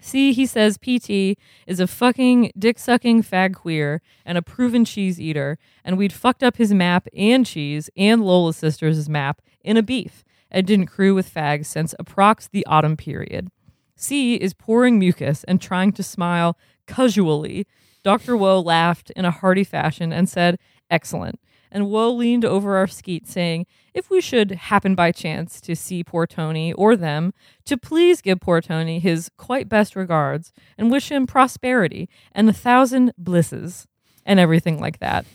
[0.00, 5.18] C, he says PT is a fucking dick sucking fag queer and a proven cheese
[5.18, 9.82] eater, and we'd fucked up his map and cheese and Lola Sisters' map in a
[9.82, 13.50] beef and didn't crew with fags since approx the autumn period.
[13.96, 17.66] C is pouring mucus and trying to smile casually.
[18.02, 18.36] Dr.
[18.36, 20.58] Wo laughed in a hearty fashion and said,
[20.90, 21.40] Excellent.
[21.70, 26.04] And Wo leaned over our skeet, saying, If we should happen by chance to see
[26.04, 27.32] poor Tony or them,
[27.64, 32.52] to please give poor Tony his quite best regards and wish him prosperity and a
[32.52, 33.86] thousand blisses
[34.24, 35.26] and everything like that.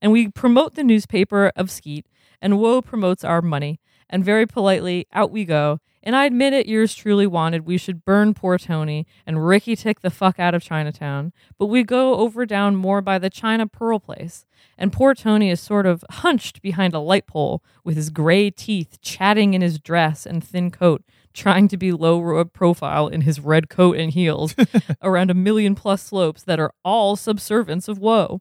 [0.00, 2.06] And we promote the newspaper of Skeet,
[2.40, 3.80] and Wo promotes our money.
[4.08, 8.06] And very politely, out we go and I admit it, yours truly wanted we should
[8.06, 12.46] burn poor Tony and Ricky tick the fuck out of Chinatown, but we go over
[12.46, 14.46] down more by the China Pearl place.
[14.78, 18.98] And poor Tony is sort of hunched behind a light pole with his gray teeth
[19.02, 23.68] chatting in his dress and thin coat, trying to be low profile in his red
[23.68, 24.54] coat and heels
[25.02, 28.40] around a million plus slopes that are all subservience of Wo.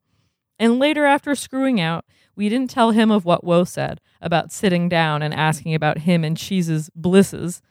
[0.60, 4.89] And later, after screwing out, we didn't tell him of what Wo said about sitting
[4.89, 7.62] down and asking about him and Cheese's blisses.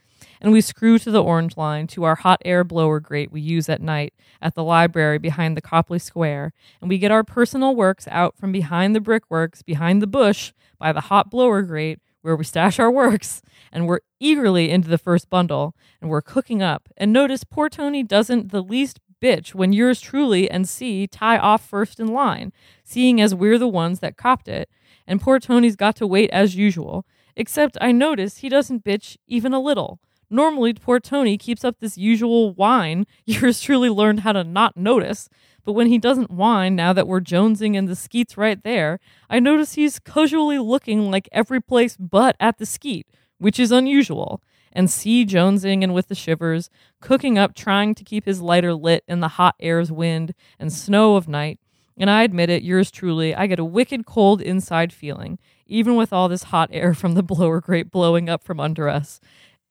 [0.40, 3.68] And we screw to the orange line to our hot air blower grate we use
[3.68, 6.52] at night at the library behind the Copley Square.
[6.80, 10.92] And we get our personal works out from behind the brickworks, behind the bush, by
[10.92, 13.40] the hot blower grate where we stash our works.
[13.72, 16.88] And we're eagerly into the first bundle and we're cooking up.
[16.96, 21.66] And notice poor Tony doesn't the least bitch when yours truly and C tie off
[21.66, 22.52] first in line,
[22.84, 24.68] seeing as we're the ones that copped it,
[25.06, 27.06] and poor Tony's got to wait as usual.
[27.36, 30.00] Except I notice he doesn't bitch even a little.
[30.30, 35.28] Normally, poor Tony keeps up this usual whine yours truly learned how to not notice,
[35.64, 38.98] but when he doesn't whine now that we're jonesing and the skeet's right there,
[39.28, 43.06] I notice he's casually looking like every place but at the skeet,
[43.38, 44.40] which is unusual
[44.76, 46.68] and C jonesing and with the shivers,
[47.00, 51.16] cooking up trying to keep his lighter lit in the hot air's wind and snow
[51.16, 51.58] of night.
[51.96, 56.12] And I admit it, yours truly, I get a wicked cold inside feeling, even with
[56.12, 59.18] all this hot air from the blower grate blowing up from under us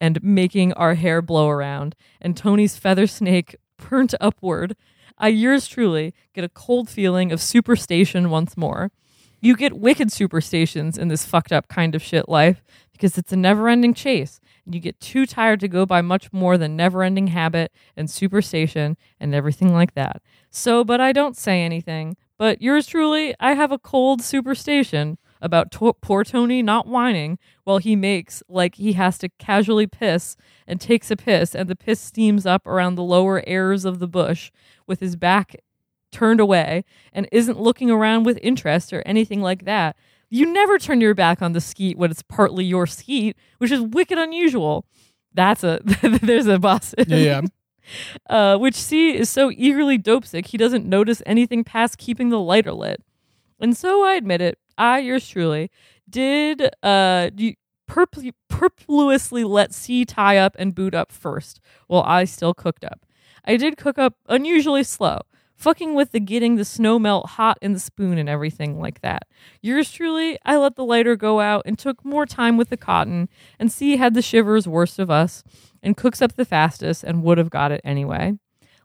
[0.00, 4.74] and making our hair blow around, and Tony's feather snake burnt upward.
[5.16, 8.90] I, yours truly, get a cold feeling of superstation once more.
[9.40, 12.64] You get wicked superstations in this fucked up kind of shit life
[12.96, 16.32] because it's a never ending chase and you get too tired to go by much
[16.32, 20.20] more than never ending habit and superstition and everything like that.
[20.50, 22.16] So, but I don't say anything.
[22.38, 27.78] But yours truly, I have a cold superstition about to- poor Tony not whining while
[27.78, 32.00] he makes like he has to casually piss and takes a piss and the piss
[32.00, 34.50] steams up around the lower airs of the bush
[34.86, 35.56] with his back
[36.10, 39.96] turned away and isn't looking around with interest or anything like that.
[40.28, 43.80] You never turn your back on the skeet when it's partly your skeet, which is
[43.80, 44.86] wicked unusual.
[45.32, 45.80] That's a
[46.22, 46.94] there's a boss.
[47.06, 47.40] Yeah, yeah.
[48.30, 52.40] uh, which C is so eagerly dope sick he doesn't notice anything past keeping the
[52.40, 53.02] lighter lit.
[53.60, 55.70] And so I admit it, I, yours truly,
[56.08, 57.30] did uh
[57.86, 63.06] purposelessly let C tie up and boot up first, while I still cooked up.
[63.44, 65.20] I did cook up unusually slow,
[65.56, 69.26] fucking with the getting the snow melt hot in the spoon and everything like that.
[69.60, 73.28] Yours truly, I let the lighter go out and took more time with the cotton,
[73.58, 75.42] and C had the shivers worst of us,
[75.82, 78.34] and cooks up the fastest and would have got it anyway.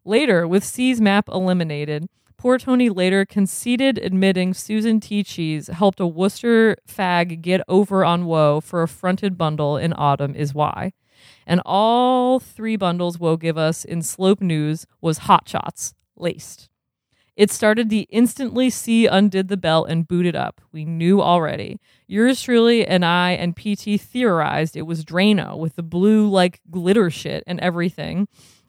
[0.04, 2.08] Later, with C's map eliminated,
[2.42, 5.24] Poor Tony later conceded, admitting Susan T.
[5.24, 10.34] Cheese helped a Worcester fag get over on Wo for a fronted bundle in autumn
[10.34, 10.94] is why.
[11.46, 16.70] And all three bundles Wo give us in Slope News was hot shots, laced.
[17.36, 20.62] It started the instantly C undid the belt and booted up.
[20.72, 21.80] We knew already.
[22.06, 27.10] Yours truly and I and PT theorized it was Drano with the blue like glitter
[27.10, 28.28] shit and everything,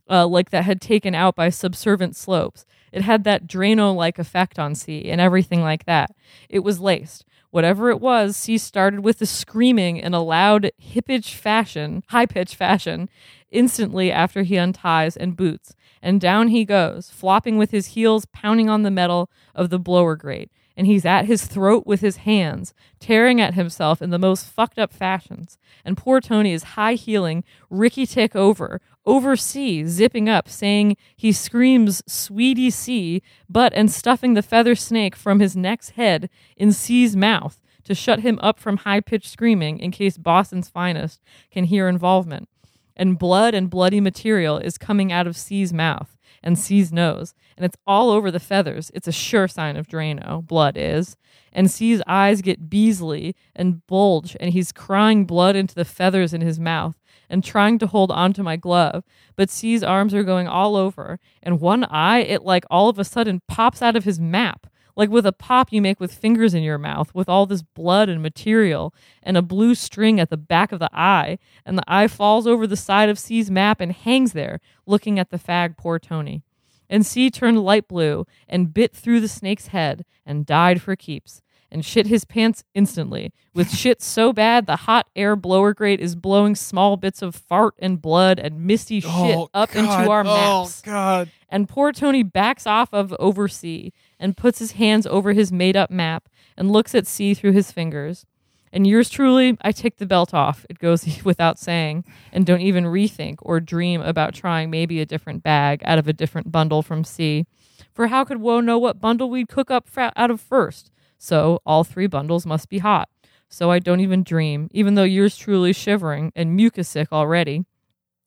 [0.09, 2.65] uh, like that had taken out by subservient slopes.
[2.93, 6.15] It had that Drano like effect on C and everything like that.
[6.49, 7.25] It was laced.
[7.51, 13.11] Whatever it was, C started with the screaming in a loud, hip-pitch fashion, high-pitched fashion,
[13.53, 15.75] instantly after he unties and boots.
[16.03, 20.17] And down he goes, flopping with his heels pounding on the metal of the blower
[20.17, 20.51] grate.
[20.77, 24.79] And he's at his throat with his hands, tearing at himself in the most fucked
[24.79, 25.59] up fashions.
[25.85, 31.31] And poor Tony is high heeling, Ricky tick over, over C, zipping up, saying he
[31.31, 37.15] screams Sweetie C, but and stuffing the feather snake from his neck's head in C's
[37.15, 41.89] mouth to shut him up from high pitched screaming in case Boston's finest can hear
[41.89, 42.49] involvement.
[42.97, 47.65] And blood and bloody material is coming out of C's mouth and C's nose, and
[47.65, 48.91] it's all over the feathers.
[48.95, 51.17] It's a sure sign of Drano, blood is.
[51.53, 56.41] And C's eyes get beesly and bulge, and he's crying blood into the feathers in
[56.41, 56.97] his mouth
[57.29, 59.05] and trying to hold onto my glove.
[59.37, 63.05] But C's arms are going all over, and one eye, it like all of a
[63.05, 64.67] sudden pops out of his map.
[64.97, 68.09] Like with a pop you make with fingers in your mouth, with all this blood
[68.09, 72.09] and material, and a blue string at the back of the eye, and the eye
[72.09, 75.99] falls over the side of C's map and hangs there, looking at the fag poor
[75.99, 76.43] Tony.
[76.91, 81.41] And C turned light blue and bit through the snake's head and died for keeps
[81.71, 83.33] and shit his pants instantly.
[83.55, 87.73] With shit so bad, the hot air blower grate is blowing small bits of fart
[87.79, 89.79] and blood and misty shit Oh, up God.
[89.79, 90.37] into our maps.
[90.39, 90.81] Oh, maps.
[90.83, 91.31] God.
[91.49, 95.77] And poor Tony backs off of over C and puts his hands over his made
[95.77, 98.25] up map and looks at C through his fingers.
[98.73, 100.65] And yours truly, I take the belt off.
[100.71, 105.43] It goes without saying, and don't even rethink or dream about trying maybe a different
[105.43, 107.45] bag out of a different bundle from C.
[107.93, 110.91] For how could Wo know what bundle we'd cook up fra- out of first?
[111.19, 113.11] So all three bundles must be hot.
[113.51, 117.67] So I don't even dream, even though yours truly shivering and mucus sick already.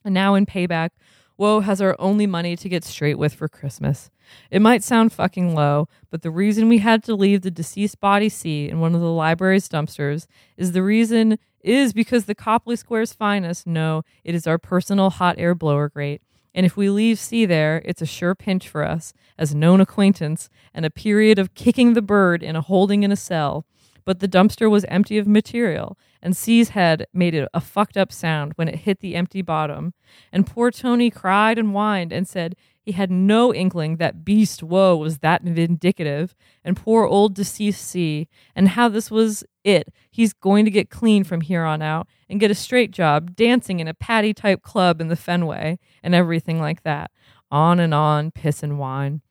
[0.04, 0.92] And now in payback,
[1.38, 4.10] Wo has our only money to get straight with for Christmas.
[4.50, 8.30] It might sound fucking low, but the reason we had to leave the deceased body
[8.30, 13.14] C in one of the library's dumpsters is the reason is because the Copley Square's
[13.14, 16.22] finest know it is our personal hot air blower grate.
[16.54, 20.50] And if we leave C there, it's a sure pinch for us, as known acquaintance,
[20.74, 23.66] and a period of kicking the bird in a holding in a cell.
[24.06, 28.54] But the dumpster was empty of material, and C's head made a fucked up sound
[28.56, 29.94] when it hit the empty bottom.
[30.32, 34.96] And poor Tony cried and whined and said he had no inkling that beast Wo
[34.96, 39.92] was that vindictive, and poor old deceased C, and how this was it.
[40.12, 43.80] He's going to get clean from here on out and get a straight job dancing
[43.80, 47.10] in a patty type club in the Fenway and everything like that.
[47.50, 49.22] On and on, piss and wine.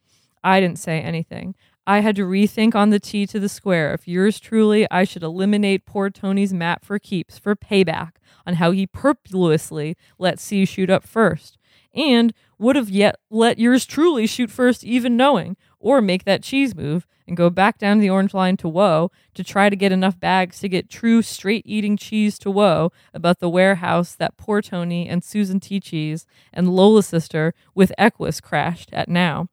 [0.42, 1.54] I didn't say anything.
[1.86, 3.92] I had to rethink on the T to the square.
[3.92, 8.12] If yours truly, I should eliminate poor Tony's map for keeps for payback
[8.46, 11.58] on how he purposely let C shoot up first,
[11.94, 16.74] and would have yet let yours truly shoot first, even knowing, or make that cheese
[16.74, 20.18] move and go back down the orange line to Wo to try to get enough
[20.18, 25.08] bags to get true straight eating cheese to Wo about the warehouse that poor Tony
[25.08, 25.80] and Susan T.
[25.80, 29.48] Cheese and Lola's sister with Equus crashed at now.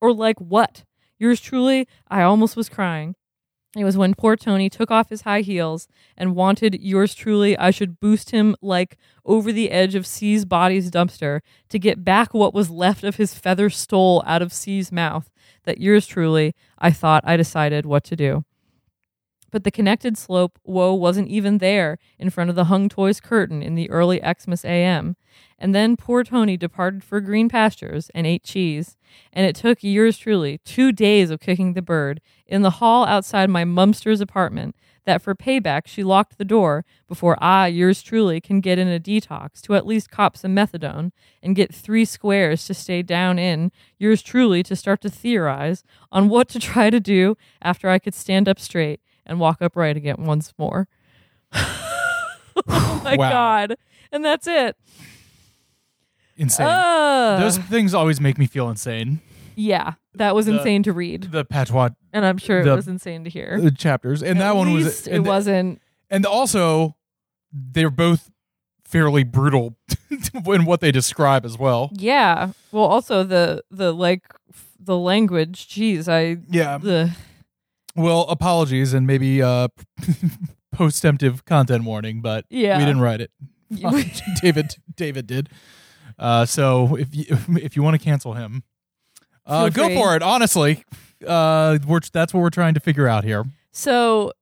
[0.00, 0.84] Or like what?
[1.22, 3.14] Yours truly, I almost was crying.
[3.76, 7.56] It was when poor Tony took off his high heels and wanted yours truly.
[7.56, 12.34] I should boost him like over the edge of C's body's dumpster to get back
[12.34, 15.30] what was left of his feather stole out of C's mouth.
[15.62, 18.44] That yours truly, I thought I decided what to do.
[19.52, 23.62] But the connected slope, Wo, wasn't even there in front of the hung toys curtain
[23.62, 25.14] in the early Xmas AM.
[25.58, 28.96] And then poor Tony departed for green pastures and ate cheese.
[29.30, 33.50] And it took yours truly two days of kicking the bird in the hall outside
[33.50, 34.74] my mumster's apartment
[35.04, 39.00] that for payback she locked the door before I, yours truly, can get in a
[39.00, 43.70] detox to at least cop some methadone and get three squares to stay down in,
[43.98, 48.14] yours truly, to start to theorize on what to try to do after I could
[48.14, 50.88] stand up straight and walk upright again once more.
[51.52, 53.30] oh my Wow.
[53.30, 53.76] god.
[54.10, 54.76] And that's it.
[56.36, 56.66] Insane.
[56.66, 59.20] Uh, Those things always make me feel insane.
[59.54, 61.24] yeah, that was The- insane to read.
[61.24, 63.60] The patois And I'm sure it the- was insane to hear.
[63.60, 66.96] The chapters, and At that one was, it and, wasn't and also
[67.52, 68.30] they're both
[68.84, 69.76] fairly brutal
[70.46, 71.90] in what they describe as well.
[71.94, 72.52] Yeah.
[72.70, 74.22] Well, also the the like
[74.78, 75.68] the language.
[75.68, 76.78] Geez, I Yeah.
[76.78, 77.14] the
[77.94, 79.68] Well, apologies and maybe uh
[80.72, 82.78] post-emptive content warning, but Yeah.
[82.78, 83.30] we didn't write it.
[84.42, 85.48] David David did.
[86.18, 87.24] Uh, so if you
[87.60, 88.62] if you want to cancel him,
[89.46, 89.94] uh, go free.
[89.96, 90.22] for it.
[90.22, 90.84] Honestly,
[91.26, 93.44] uh, we're that's what we're trying to figure out here.
[93.72, 94.32] so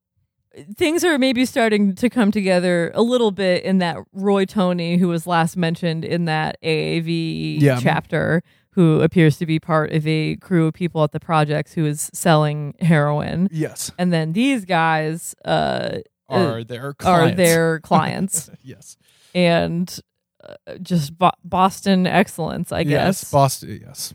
[0.77, 5.07] things are maybe starting to come together a little bit in that Roy Tony, who
[5.07, 7.79] was last mentioned in that AAV Yeah.
[7.81, 8.43] chapter,
[8.75, 12.11] who appears to be part of a crew of people at the projects who is
[12.15, 13.49] selling heroin.
[13.51, 15.99] Yes, And then these guys uh,
[16.29, 17.37] are their are clients.
[17.37, 18.97] their clients yes,
[19.35, 19.99] and
[20.47, 23.23] uh, just Bo- Boston excellence, I guess.
[23.25, 23.81] yes, Boston.
[23.85, 24.15] Yes,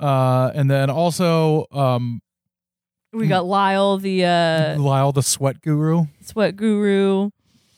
[0.00, 2.22] uh, and then also um,
[3.12, 6.06] We got Lyle, the uh, Lyle, the sweat guru.
[6.22, 7.30] sweat guru.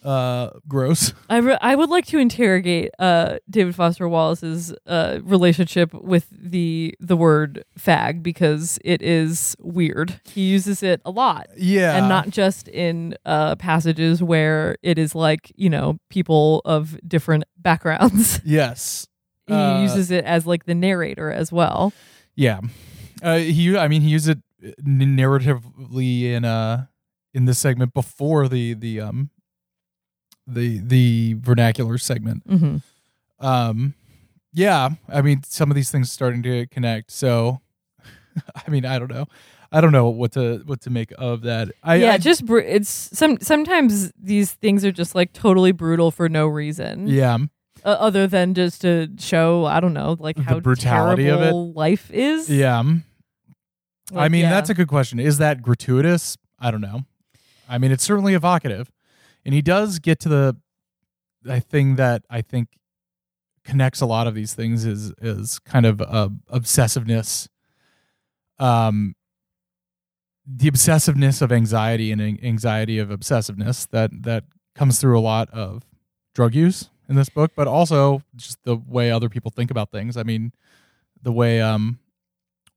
[0.04, 1.14] Uh, gross.
[1.30, 6.94] I, re- I would like to interrogate uh, David Foster Wallace's uh, relationship with the
[7.00, 10.20] the word fag because it is weird.
[10.24, 11.46] He uses it a lot.
[11.56, 16.98] Yeah, And not just in uh, passages where it is like, you know, people of
[17.08, 18.40] different backgrounds.
[18.44, 19.06] yes.
[19.46, 21.94] he Uh, uses it as like the narrator as well.
[22.36, 22.60] Yeah,
[23.22, 23.74] uh, he.
[23.78, 24.38] I mean, he used it
[24.82, 26.86] narratively in uh
[27.32, 29.30] in this segment before the the um
[30.46, 32.42] the the vernacular segment.
[32.48, 32.76] hmm
[33.40, 33.94] Um,
[34.52, 37.10] yeah, I mean, some of these things starting to connect.
[37.10, 37.60] So,
[38.66, 39.26] I mean, I don't know.
[39.72, 41.70] I don't know what to what to make of that.
[41.82, 46.10] I, yeah, I just br- it's some sometimes these things are just like totally brutal
[46.12, 47.08] for no reason.
[47.08, 47.38] yeah,
[47.84, 51.52] uh, other than just to show I don't know like The how brutality of it.
[51.52, 52.48] life is.
[52.48, 52.82] yeah.
[54.14, 54.50] I mean, yeah.
[54.50, 55.18] that's a good question.
[55.18, 56.36] Is that gratuitous?
[56.60, 57.00] I don't know.
[57.68, 58.92] I mean, it's certainly evocative,
[59.44, 60.56] and he does get to the
[61.60, 62.68] thing that I think
[63.64, 67.48] connects a lot of these things is is kind of uh, obsessiveness.
[68.58, 69.14] Um,
[70.46, 75.82] the obsessiveness of anxiety and anxiety of obsessiveness that that comes through a lot of
[76.34, 80.16] drug use in this book, but also just the way other people think about things.
[80.16, 80.52] I mean,
[81.22, 81.98] the way um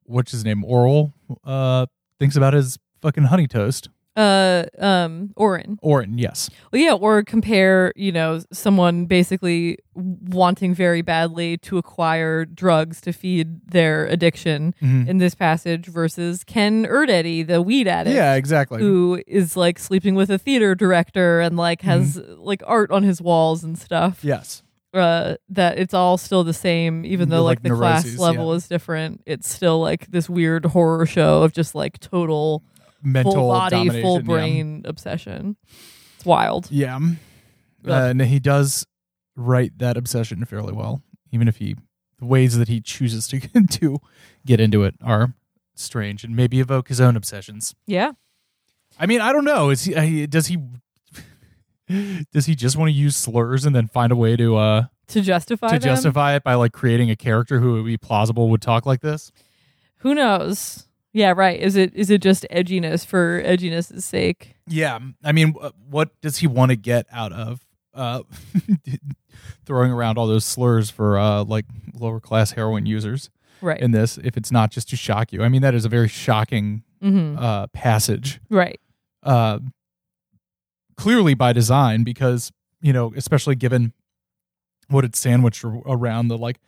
[0.04, 1.14] what's his name oral
[1.44, 1.86] uh
[2.20, 5.78] thinks about his fucking honey toast uh um Orin.
[5.82, 12.44] Orin, yes Well, yeah, or compare you know someone basically wanting very badly to acquire
[12.46, 15.08] drugs to feed their addiction Mhm.
[15.08, 18.16] in this passage versus Ken Erdedy, the weed addict.
[18.16, 22.90] yeah exactly Who is like sleeping with a theater director and like has like art
[22.92, 24.24] on his walls and stuff.
[24.24, 24.64] yes
[24.94, 28.56] uh, that it's all still the same, even though like, like, the class level yeah.
[28.56, 29.22] is different.
[29.28, 32.64] It's still like this weird horror show of just like total
[33.08, 34.22] mental full body, domination, full yeah.
[34.22, 35.56] brain obsession.
[36.16, 36.68] It's wild.
[36.72, 36.98] yeah,
[37.88, 38.86] Uh, and he does
[39.36, 41.76] write that obsession fairly well even if he
[42.20, 43.40] the ways that he chooses to
[43.70, 44.00] to
[44.46, 45.34] get into it are
[45.76, 48.14] strange and maybe evoke his own obsessions Yeah.
[49.00, 50.58] i mean i don't know is he does he
[52.34, 55.22] does he just want to use slurs and then find a way to uh To
[55.22, 55.82] justify to them?
[55.82, 59.32] justify it by like creating a character who would be plausible would talk like this
[60.00, 60.87] Who knows?
[61.18, 61.60] Yeah, right.
[61.60, 64.56] Is it is it just edginess for edginess' sake?
[64.68, 65.56] Yeah, I mean,
[65.90, 67.66] what does he want to get out of
[67.96, 68.22] uh,
[69.66, 71.66] throwing around all those slurs for uh, like
[71.96, 73.80] lower class heroin users Right.
[73.82, 74.20] in this?
[74.20, 77.36] If it's not just to shock you, I mean, that is a very shocking hmm
[77.40, 78.80] uh, passage, Right.
[79.24, 79.58] uh,
[80.98, 83.92] clearly by design, because you know, especially given
[84.90, 86.60] what it's sandwiched around the like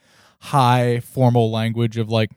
[0.42, 2.32] high formal language of like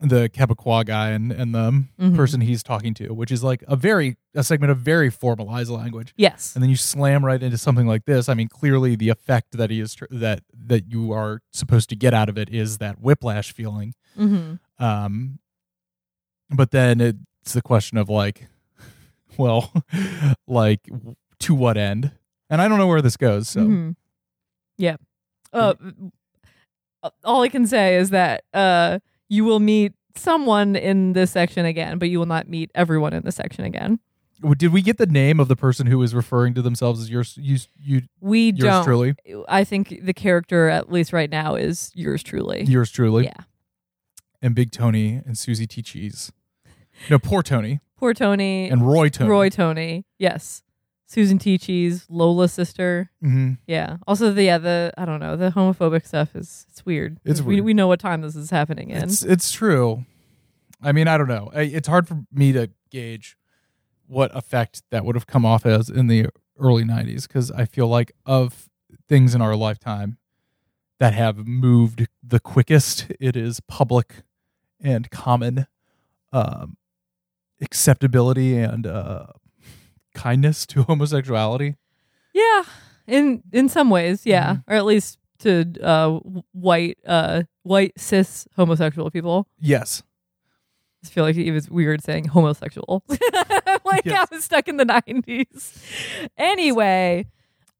[0.00, 2.16] the Quebecois guy and and the Mhm.
[2.16, 6.14] person he's talking to, which is like a very a segment of very formalized language.
[6.16, 6.54] Yes.
[6.54, 8.28] And then you slam right into something like this.
[8.28, 11.96] I mean, clearly the effect that he is tr- that that you are supposed to
[11.96, 13.94] get out of it is that whiplash feeling.
[14.16, 15.38] hmm Um,
[16.48, 18.48] but then it's the question of like,
[19.36, 19.72] well,
[20.46, 20.88] like
[21.40, 22.12] to what end?
[22.48, 23.48] And I don't know where this goes.
[23.48, 23.96] So Mhm.
[24.78, 24.96] Yeah.
[25.52, 25.74] Uh,
[27.24, 28.98] all I can say is that uh,
[29.30, 33.22] you will meet someone in this section again, but you will not meet everyone in
[33.24, 33.98] the section again.
[34.58, 37.34] did we get the name of the person who is referring to themselves as yours?
[37.40, 38.84] You, you We yours don't.
[38.84, 39.14] truly,
[39.48, 42.64] I think the character, at least right now, is yours truly.
[42.64, 43.44] yours truly, Yeah.
[44.42, 46.32] and Big Tony and Susie T Cheese.
[47.08, 49.30] No, poor Tony Poor Tony, and Roy Tony.
[49.30, 50.06] Roy Tony.
[50.18, 50.62] Yes.
[51.10, 51.58] Susan T.
[51.58, 53.10] Cheese, Lola's sister.
[53.20, 53.96] hmm Yeah.
[54.06, 57.18] Also, the yeah, the I don't know, the homophobic stuff is it's weird.
[57.24, 57.64] It's we weird.
[57.64, 59.02] we know what time this is happening in.
[59.02, 60.04] It's it's true.
[60.80, 61.50] I mean, I don't know.
[61.52, 63.36] It's hard for me to gauge
[64.06, 67.88] what effect that would have come off as in the early '90s because I feel
[67.88, 68.68] like of
[69.08, 70.16] things in our lifetime
[71.00, 74.22] that have moved the quickest, it is public
[74.80, 75.66] and common
[76.32, 76.76] um,
[77.60, 79.26] acceptability and uh,
[80.14, 81.76] kindness to homosexuality.
[82.34, 82.62] Yeah,
[83.06, 84.64] in in some ways, yeah, Mhm.
[84.68, 86.18] or at least to uh,
[86.52, 89.46] white uh, white cis homosexual people.
[89.58, 90.02] Yes,
[91.04, 93.02] I feel like it was weird saying homosexual.
[93.08, 94.28] like Yes.
[94.30, 95.82] I was stuck in the nineties.
[96.36, 97.26] Anyway,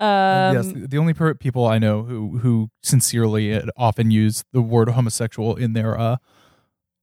[0.00, 0.72] um, yes.
[0.74, 5.54] The only per- people I know who who sincerely and often use the word homosexual
[5.56, 6.16] in their uh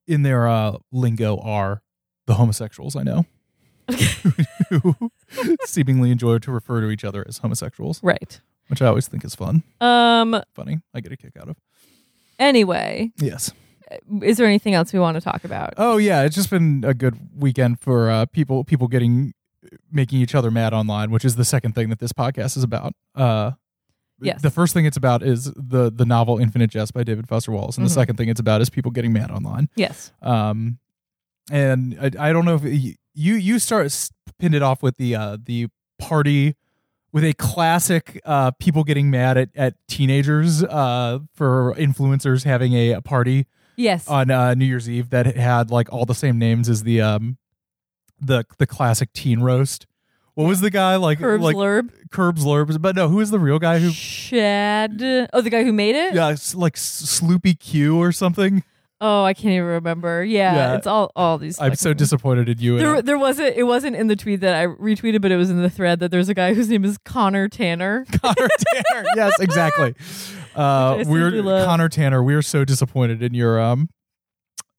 [0.08, 1.82] in their uh lingo are
[2.26, 3.26] the homosexuals I know,
[4.70, 4.96] who
[5.66, 8.40] seemingly enjoy to refer to each other as homosexuals, right.
[8.68, 10.42] which I always think is fun, Um.
[10.54, 10.80] funny.
[10.94, 11.58] I get a kick out of.
[12.40, 13.52] Anyway, Yes.
[14.22, 15.74] is there anything else we want to talk about?
[15.78, 19.34] Oh yeah, it's just been a good weekend for uh, people people getting
[19.92, 22.94] making each other mad online, which is the second thing that this podcast is about.
[23.16, 23.52] Uh,
[24.20, 24.42] Yes.
[24.42, 27.78] The first thing it's about is the the novel Infinite Jest by David Foster Wallace,
[27.78, 27.90] and Mhm.
[27.90, 29.70] the second thing it's about is people getting mad online.
[29.76, 30.12] Yes.
[30.24, 30.80] Um,
[31.52, 32.64] and I, I don't know if
[33.18, 33.92] you, you start
[34.40, 36.56] pinned it off with the uh the party
[37.12, 42.92] with a classic uh people getting mad at at teenagers uh for influencers having a,
[42.92, 43.48] a party
[43.80, 44.08] Yes.
[44.08, 47.38] on uh, New Year's Eve that had like all the same names as the um
[48.20, 49.86] the the classic teen roast.
[50.34, 51.18] What was the guy like?
[51.20, 51.90] Curbs like Lurb.
[52.12, 53.90] Curbs Lurbs, but no, who is the real guy who?
[53.92, 55.02] Shad.
[55.34, 56.14] Oh, the guy who made it.
[56.16, 58.64] Yeah, it's like Sloopy Q or something.
[59.00, 60.24] Oh, I can't even remember.
[60.24, 60.76] Yeah, Yeah.
[60.76, 61.60] it's all all these.
[61.62, 62.78] I'm so disappointed in you.
[62.80, 63.56] There, there wasn't.
[63.56, 66.10] It wasn't in the tweet that I retweeted, but it was in the thread that
[66.10, 68.06] there's a guy whose name is Connor Tanner.
[68.22, 69.06] Connor Tanner.
[69.16, 69.94] yes, exactly.
[70.58, 71.44] Uh, we're.
[71.66, 72.24] Connor Tanner.
[72.24, 73.90] We are so disappointed in your um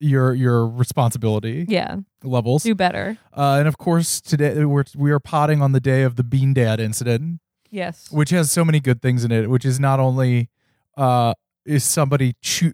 [0.01, 2.63] your your responsibility Yeah, levels.
[2.63, 3.17] do better.
[3.33, 6.53] Uh, and of course, today we're we are potting on the day of the Bean
[6.53, 7.39] Dad incident.
[7.71, 8.11] Yes.
[8.11, 10.49] which has so many good things in it which is not only
[10.97, 11.33] uh
[11.65, 12.73] is somebody choo-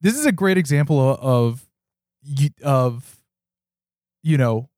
[0.00, 1.66] this is a great example of, of
[2.62, 3.20] of
[4.22, 4.68] you know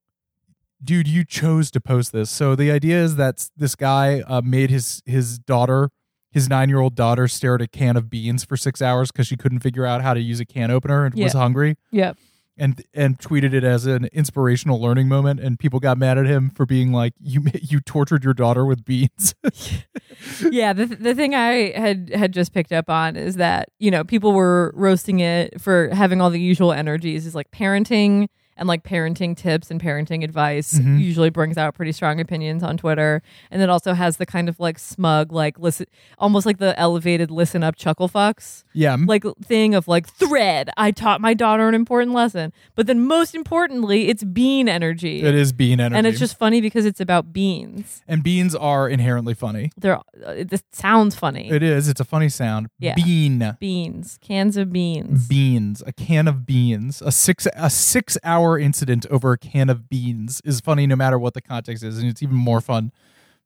[0.83, 2.31] dude you chose to post this.
[2.31, 5.91] So the idea is that this guy uh, made his his daughter
[6.31, 9.61] his nine-year-old daughter stare at a can of beans for six hours because she couldn't
[9.61, 11.77] figure out how to use a can opener and was hungry.
[11.91, 12.19] Yep.
[12.59, 16.51] And and tweeted it as an inspirational learning moment and people got mad at him
[16.51, 19.35] for being like you you tortured your daughter with beans
[20.51, 20.73] yeah.
[20.73, 24.33] The the thing I had had just picked up on is that you know people
[24.33, 27.27] were roasting it for having all the usual energies.
[27.27, 28.29] Is like parenting
[28.59, 31.01] and like parenting tips and parenting advice Mhm.
[31.01, 34.59] usually brings out pretty strong opinions on Twitter, and it also has the kind of
[34.61, 35.87] like smug like listen,
[36.19, 38.65] almost like the elevated listen up chuckle fucks.
[38.75, 40.71] yeah like thing of like thread.
[40.77, 45.35] I taught my daughter an important lesson, but then most importantly, it's bean energy, It
[45.35, 45.97] is bean energy.
[45.97, 48.03] and it's just funny because it's about beans.
[48.09, 49.71] and beans are inherently funny.
[49.77, 51.51] They're uh, it sounds funny.
[51.51, 51.89] It is.
[51.89, 52.69] It's a funny sound.
[52.79, 52.95] Yeah.
[52.95, 53.57] Bean.
[53.61, 55.29] beans, cans of beans.
[55.29, 55.83] Beans.
[55.87, 57.03] A can of beans.
[57.05, 61.19] A six a six hour incident over a can of beans is funny no matter
[61.19, 62.93] what the context is, and it's even more fun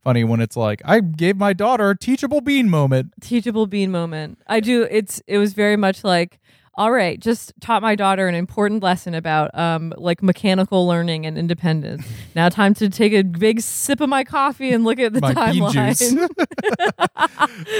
[0.02, 3.12] funny when it's like, I gave my daughter a teachable bean moment.
[3.20, 4.38] Teachable bean moment.
[4.46, 4.86] I do.
[4.90, 6.38] It's it was very much like.
[6.74, 11.36] All right, just taught my daughter an important lesson about um like mechanical learning and
[11.36, 12.06] independence.
[12.34, 15.34] Now time to take a big sip of my coffee and look at the my
[15.34, 16.26] timeline.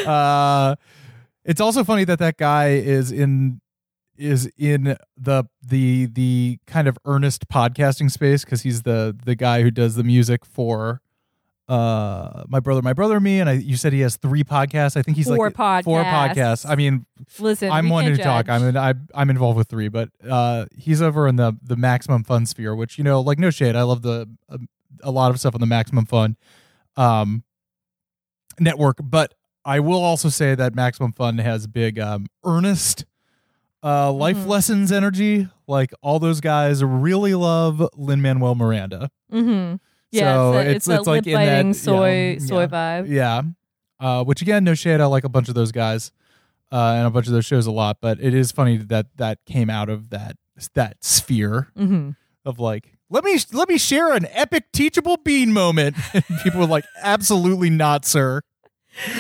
[0.07, 0.77] uh,
[1.47, 3.62] it's also funny that that guy is in
[4.23, 9.63] is in the the the kind of earnest podcasting space because he's the the guy
[9.63, 11.01] who does the music for
[11.69, 13.53] uh my brother, my brother, and me, and I.
[13.53, 14.97] You said he has three podcasts.
[14.97, 16.35] I think he's Four like four podcasts.
[16.35, 16.71] podcasts.
[16.71, 17.07] I mean,
[17.39, 18.49] Listen, I'm one to talk.
[18.49, 22.25] I'm in, I, I'm involved with three, but uh, he's over in the the maximum
[22.25, 23.77] fun sphere, which you know, like no shade.
[23.77, 24.59] I love the uh,
[25.03, 26.37] a lot of stuff on the maximum fun
[26.97, 27.45] um,
[28.59, 33.05] network, but I will also say that maximum fun has big um, earnest
[33.83, 34.47] uh, life Mhm.
[34.47, 35.49] lessons energy.
[35.67, 39.11] Like all those guys really love Lin Manuel Miranda.
[39.33, 39.77] Mm-hmm.
[40.11, 42.67] Yeah, so it's, a, it's it's, it's like in that biting yeah, soy soy yeah.
[43.03, 43.09] vibe.
[43.09, 43.43] Yeah.
[43.99, 45.01] Uh, which again, no shade.
[45.01, 46.13] I like a bunch of those guys
[46.71, 49.39] uh, and a bunch of those shows a lot, but it is funny that that
[49.47, 50.37] came out of that
[50.75, 52.11] that sphere Mm-hmm.
[52.45, 55.97] of like, let me let me share an epic teachable bean moment.
[56.15, 58.43] And people were like, absolutely not, sir.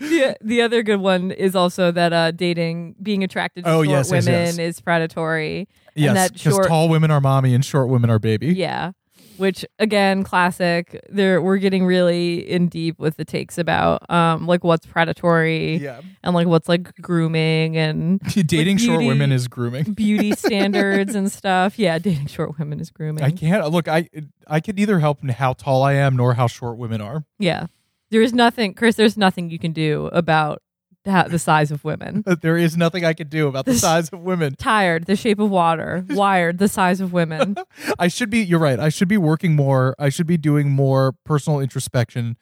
[0.00, 3.88] the the other good one is also that uh, dating, being attracted to Oh, short
[3.88, 4.58] yes, yes, women yes.
[4.58, 5.68] is predatory.
[5.94, 8.48] Yes, that because short- tall women are mommy and short women are baby.
[8.54, 8.92] Yeah.
[9.36, 11.00] Which again, classic.
[11.08, 16.00] There we're getting really in deep with the takes about um like what's predatory Yeah.
[16.24, 19.84] and like what's like grooming and Dating short beauty- women is grooming.
[19.94, 21.78] beauty standards and stuff.
[21.78, 23.22] Yeah, dating short women is grooming.
[23.22, 23.86] I can't look.
[23.86, 24.08] I
[24.48, 27.24] I can neither help how tall I am nor how short women are.
[27.38, 27.66] yeah.
[28.10, 30.62] There is nothing, Chris, there's nothing you can do about
[31.06, 32.24] ha- the size of women.
[32.42, 34.54] There is nothing I can do about the This- size of women.
[34.56, 37.56] Tired, the shape of water, wired, the size of women.
[37.98, 38.38] I should be.
[38.40, 38.78] You're right.
[38.80, 39.94] I should be working more.
[39.98, 42.36] I should be doing more personal introspection.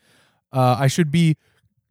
[0.52, 1.36] Uh, I should be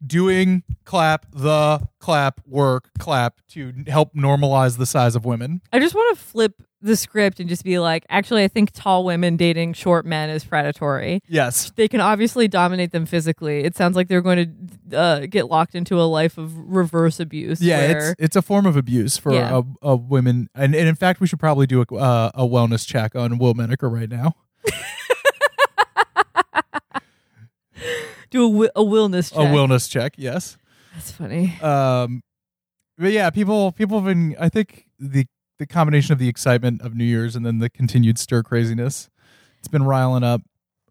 [0.06, 5.62] doing clap the clap work clap to help normalize the size of women.
[5.72, 9.04] I just want to flip the script and just be like, actually, I think tall
[9.04, 11.20] women dating short men is predatory.
[11.28, 11.70] Yes.
[11.76, 13.64] They can obviously dominate them physically.
[13.64, 14.56] It sounds like they're going
[14.90, 17.60] to uh, get locked into a life of reverse abuse.
[17.60, 19.60] Yeah, where- it's it's a form of abuse for Yeah.
[19.82, 22.86] a, a women, and, and in fact, we should probably do a uh, a wellness
[22.86, 24.34] check on Will Menaker right now.
[28.30, 29.38] do a, wi- a willness check.
[29.38, 30.56] A wellness check, yes.
[30.94, 31.58] That's funny.
[31.60, 32.22] Um,
[32.98, 34.34] but yeah, people people have been.
[34.40, 35.26] I think the
[35.58, 39.08] the combination of the excitement of New Year's and then the continued stir craziness,
[39.58, 40.42] it's been riling up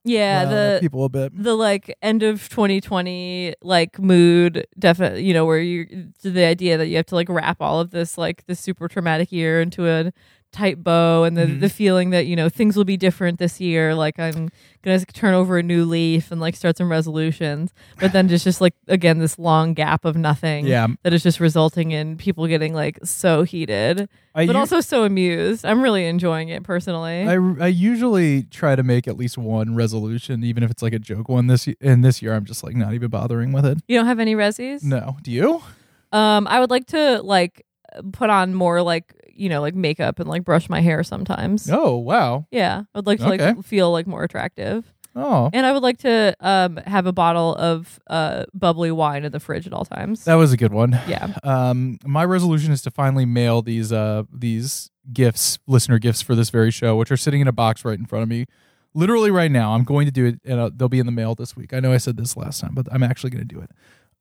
[0.04, 1.32] Yeah, uh, the people a bit.
[1.36, 6.88] the like end of 2020 like mood definitely you know where you the idea that
[6.88, 10.12] you have to like wrap all of this like this super traumatic year into a
[10.56, 11.60] tight bow and the Mhm.
[11.60, 14.48] the feeling that you know things will be different this year like i'm
[14.84, 18.62] gonna turn over a new leaf and like start some resolutions but then just just
[18.62, 22.74] like again this long gap of nothing Yeah, that is just resulting in people getting
[22.74, 27.36] like so heated I but u- also so amused i'm really enjoying it personally I,
[27.66, 31.28] I usually try to make at least one resolution, even if it's like a joke
[31.30, 31.48] one.
[31.48, 33.80] This and this year, I'm just like not even bothering with it.
[33.88, 35.62] you don't have any resis No, do you?
[36.12, 37.66] Um, I would like to like
[38.12, 41.70] put on more like you know like makeup and like brush my hair sometimes.
[41.72, 42.48] Oh wow.
[42.52, 43.54] Yeah, I would like to Okay.
[43.54, 47.56] like feel like more attractive, Oh, and I would like to um have a bottle
[47.56, 50.26] of uh bubbly wine in the fridge at all times.
[50.26, 51.00] that was a good one.
[51.08, 56.34] yeah, Um, my resolution is to finally mail these uh these gifts, listener gifts for
[56.36, 58.46] this very show, which are sitting in a box right in front of me,
[58.94, 59.74] literally right now.
[59.76, 61.74] I'm going to do it, and uh, they'll be in the mail this week.
[61.74, 63.70] I know I said this last time, but I'm actually going to do it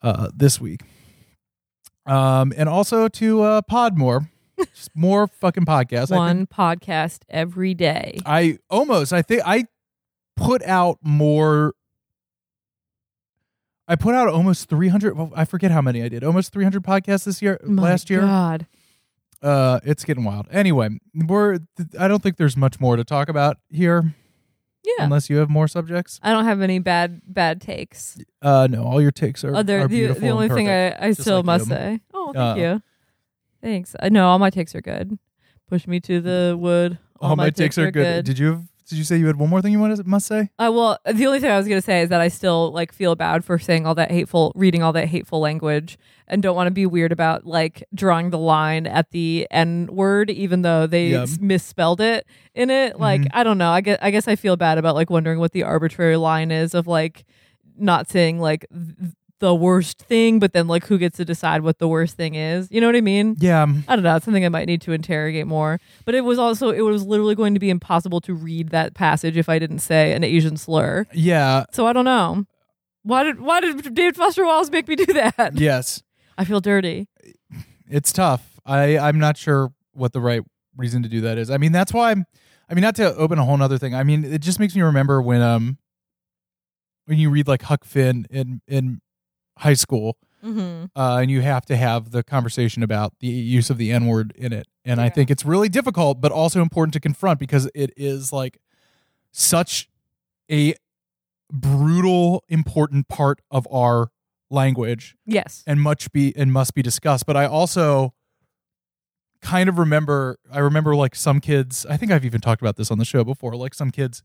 [0.03, 0.83] uh this week.
[2.07, 4.29] Um, and also to uh Podmore,
[4.75, 6.13] just more fucking podcasts.
[6.13, 8.19] I one podcast every day.
[8.27, 9.65] I almost I think I
[10.37, 11.75] put out more
[13.87, 16.25] I put out almost 300 well, I forget how many I did.
[16.25, 18.21] Almost 300 podcasts this year My last year.
[18.21, 18.67] God.
[19.43, 20.47] Uh it's getting wild.
[20.51, 21.59] Anyway, we're
[21.99, 24.15] I don't think there's much more to talk about here
[24.85, 25.05] Yeah.
[25.05, 26.19] unless you have more subjects.
[26.23, 28.19] I don't have any bad bad takes.
[28.41, 30.69] Uh no, all your takes are, Other are the, the only thing.
[30.69, 31.75] I, I just still like must you.
[31.75, 32.01] say.
[32.15, 32.83] Oh, thank Uh, you.
[33.65, 33.97] Thanks.
[34.01, 35.19] I know all my takes are good.
[35.71, 36.99] Push me to the wood.
[37.21, 38.25] all, my takes are good.
[38.27, 40.27] Did you have did you say you had one more thing you want to must
[40.27, 40.51] say?
[40.59, 43.15] Uh, well, the only thing I was gonna say is that I still like feel
[43.17, 45.97] bad for saying all that hateful, reading all that hateful language,
[46.29, 50.29] and don't want to be weird about like drawing the line at the N word,
[50.29, 53.01] even though they s- misspelled it in it.
[53.01, 53.29] Like Mhm.
[53.33, 53.71] I don't know.
[53.71, 56.75] I guess I guess I feel bad about like wondering what the arbitrary line is
[56.75, 57.25] of like
[57.79, 59.12] not saying like th-
[59.45, 62.67] the worst thing, but then like who gets to decide what the worst thing is.
[62.71, 63.37] You know what I mean?
[63.39, 63.67] Yeah.
[63.87, 64.17] I don't know.
[64.17, 65.79] It's something I might need to interrogate more.
[66.07, 69.37] But it was also it was literally going to be impossible to read that passage
[69.37, 71.05] if I didn't say an Asian slur.
[71.13, 71.67] Yeah.
[71.73, 72.47] So I don't know.
[73.03, 75.53] Why did why did David Foster Wallace make me do that?
[75.57, 76.03] Yes.
[76.39, 77.07] I feel dirty.
[77.87, 78.59] it's tough.
[78.65, 80.41] I I'm not sure what the right
[80.75, 81.51] reason to do that is.
[81.51, 82.13] I mean, that's why.
[82.13, 82.25] I'm,
[82.71, 83.95] I mean, not to open a whole nother thing.
[83.95, 85.77] I mean, it just makes me remember when um
[87.05, 89.03] when you read like Huck Finn in in
[89.59, 90.87] high school, Mm-hmm.
[90.95, 94.35] uh, and you have to have the conversation about the use of the N word
[94.37, 94.67] in it.
[94.85, 98.59] And I think it's really difficult, but also important to confront because it is like
[99.33, 99.89] such
[100.53, 100.75] a
[101.51, 104.11] brutal important part of our
[104.51, 105.63] language Yes.
[105.67, 108.13] and much be and must be discussed but i also
[109.41, 112.91] kind of remember i remember like some kids i think i've even talked about this
[112.91, 114.23] on the show before like some kids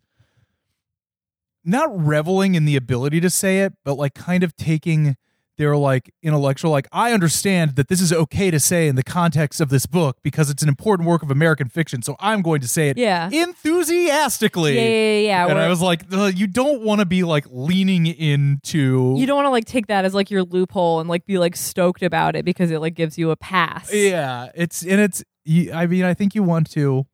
[1.66, 5.16] not reveling in the ability to say it but like kind of taking
[5.58, 9.60] their like intellectual like i understand that this is okay to say in the context
[9.60, 12.68] of this book because it's an important work of american fiction so i'm going to
[12.68, 13.30] say it Yeah.
[13.30, 14.88] enthusiastically Yeah, yeah,
[15.20, 15.46] yeah.
[15.46, 15.52] yeah.
[15.52, 19.36] and i was like "Ugh, you don't want to be like leaning into you don't
[19.36, 22.36] want to like take that as like your loophole and like be like stoked about
[22.36, 23.92] it because it like gives you a pass.
[23.94, 25.24] Yeah, it's and it's.
[25.46, 27.06] you- I mean, I think you want to.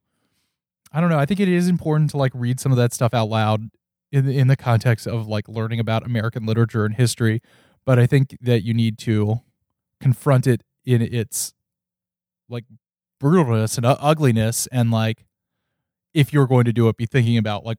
[0.92, 1.18] I don't know.
[1.20, 3.70] I think it is important to like read some of that stuff out loud
[4.16, 7.42] in in the context of like learning about American literature and history.
[7.86, 9.42] But I think that you need to
[10.02, 11.54] confront it in its
[12.50, 12.64] like
[13.22, 15.26] brutalness and ugliness, and like
[16.14, 17.78] if you're going to do it, be thinking about like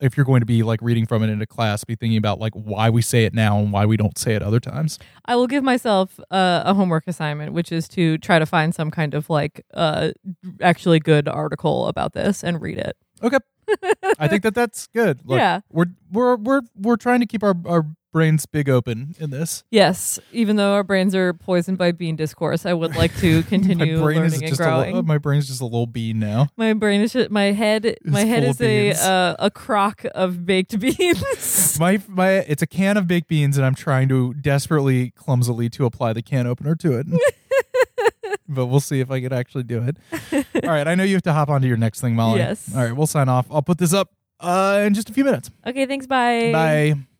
[0.00, 2.38] if you're going to be like reading from it in a class, be thinking about
[2.38, 4.98] like why we say it now and why we don't say it other times.
[5.24, 8.90] I will give myself uh, a homework assignment, which is to try to find some
[8.90, 10.10] kind of like uh,
[10.60, 12.96] actually good article about this and read it.
[13.24, 13.38] Okay.
[14.18, 15.20] I think that that's good.
[15.24, 15.60] Look, Yeah.
[15.70, 19.64] We're we're we're we're trying to keep our our brains big open in this.
[19.72, 23.96] Yes, even though our brains are poisoned by bean discourse, I would like to continue
[23.96, 24.94] my brain learning is and just a growing.
[24.96, 26.48] li- my brain's just a little bean now.
[26.56, 27.96] my brain is just, my head.
[28.04, 30.78] My head is a uh, a crock of baked
[31.18, 31.78] beans.
[31.80, 35.86] My my it's a can of baked beans and I'm trying to desperately clumsily to
[35.86, 37.06] apply the can opener to it.
[38.48, 39.96] but we'll see if I can actually do it.
[40.64, 42.38] All right, I know you have to hop onto your next thing, Molly.
[42.38, 42.74] Yes.
[42.74, 43.46] All right, we'll sign off.
[43.50, 44.10] I'll put this up
[44.40, 45.50] uh in just a few minutes.
[45.66, 46.06] okay, thanks.
[46.06, 46.50] Bye.
[46.52, 47.13] Bye.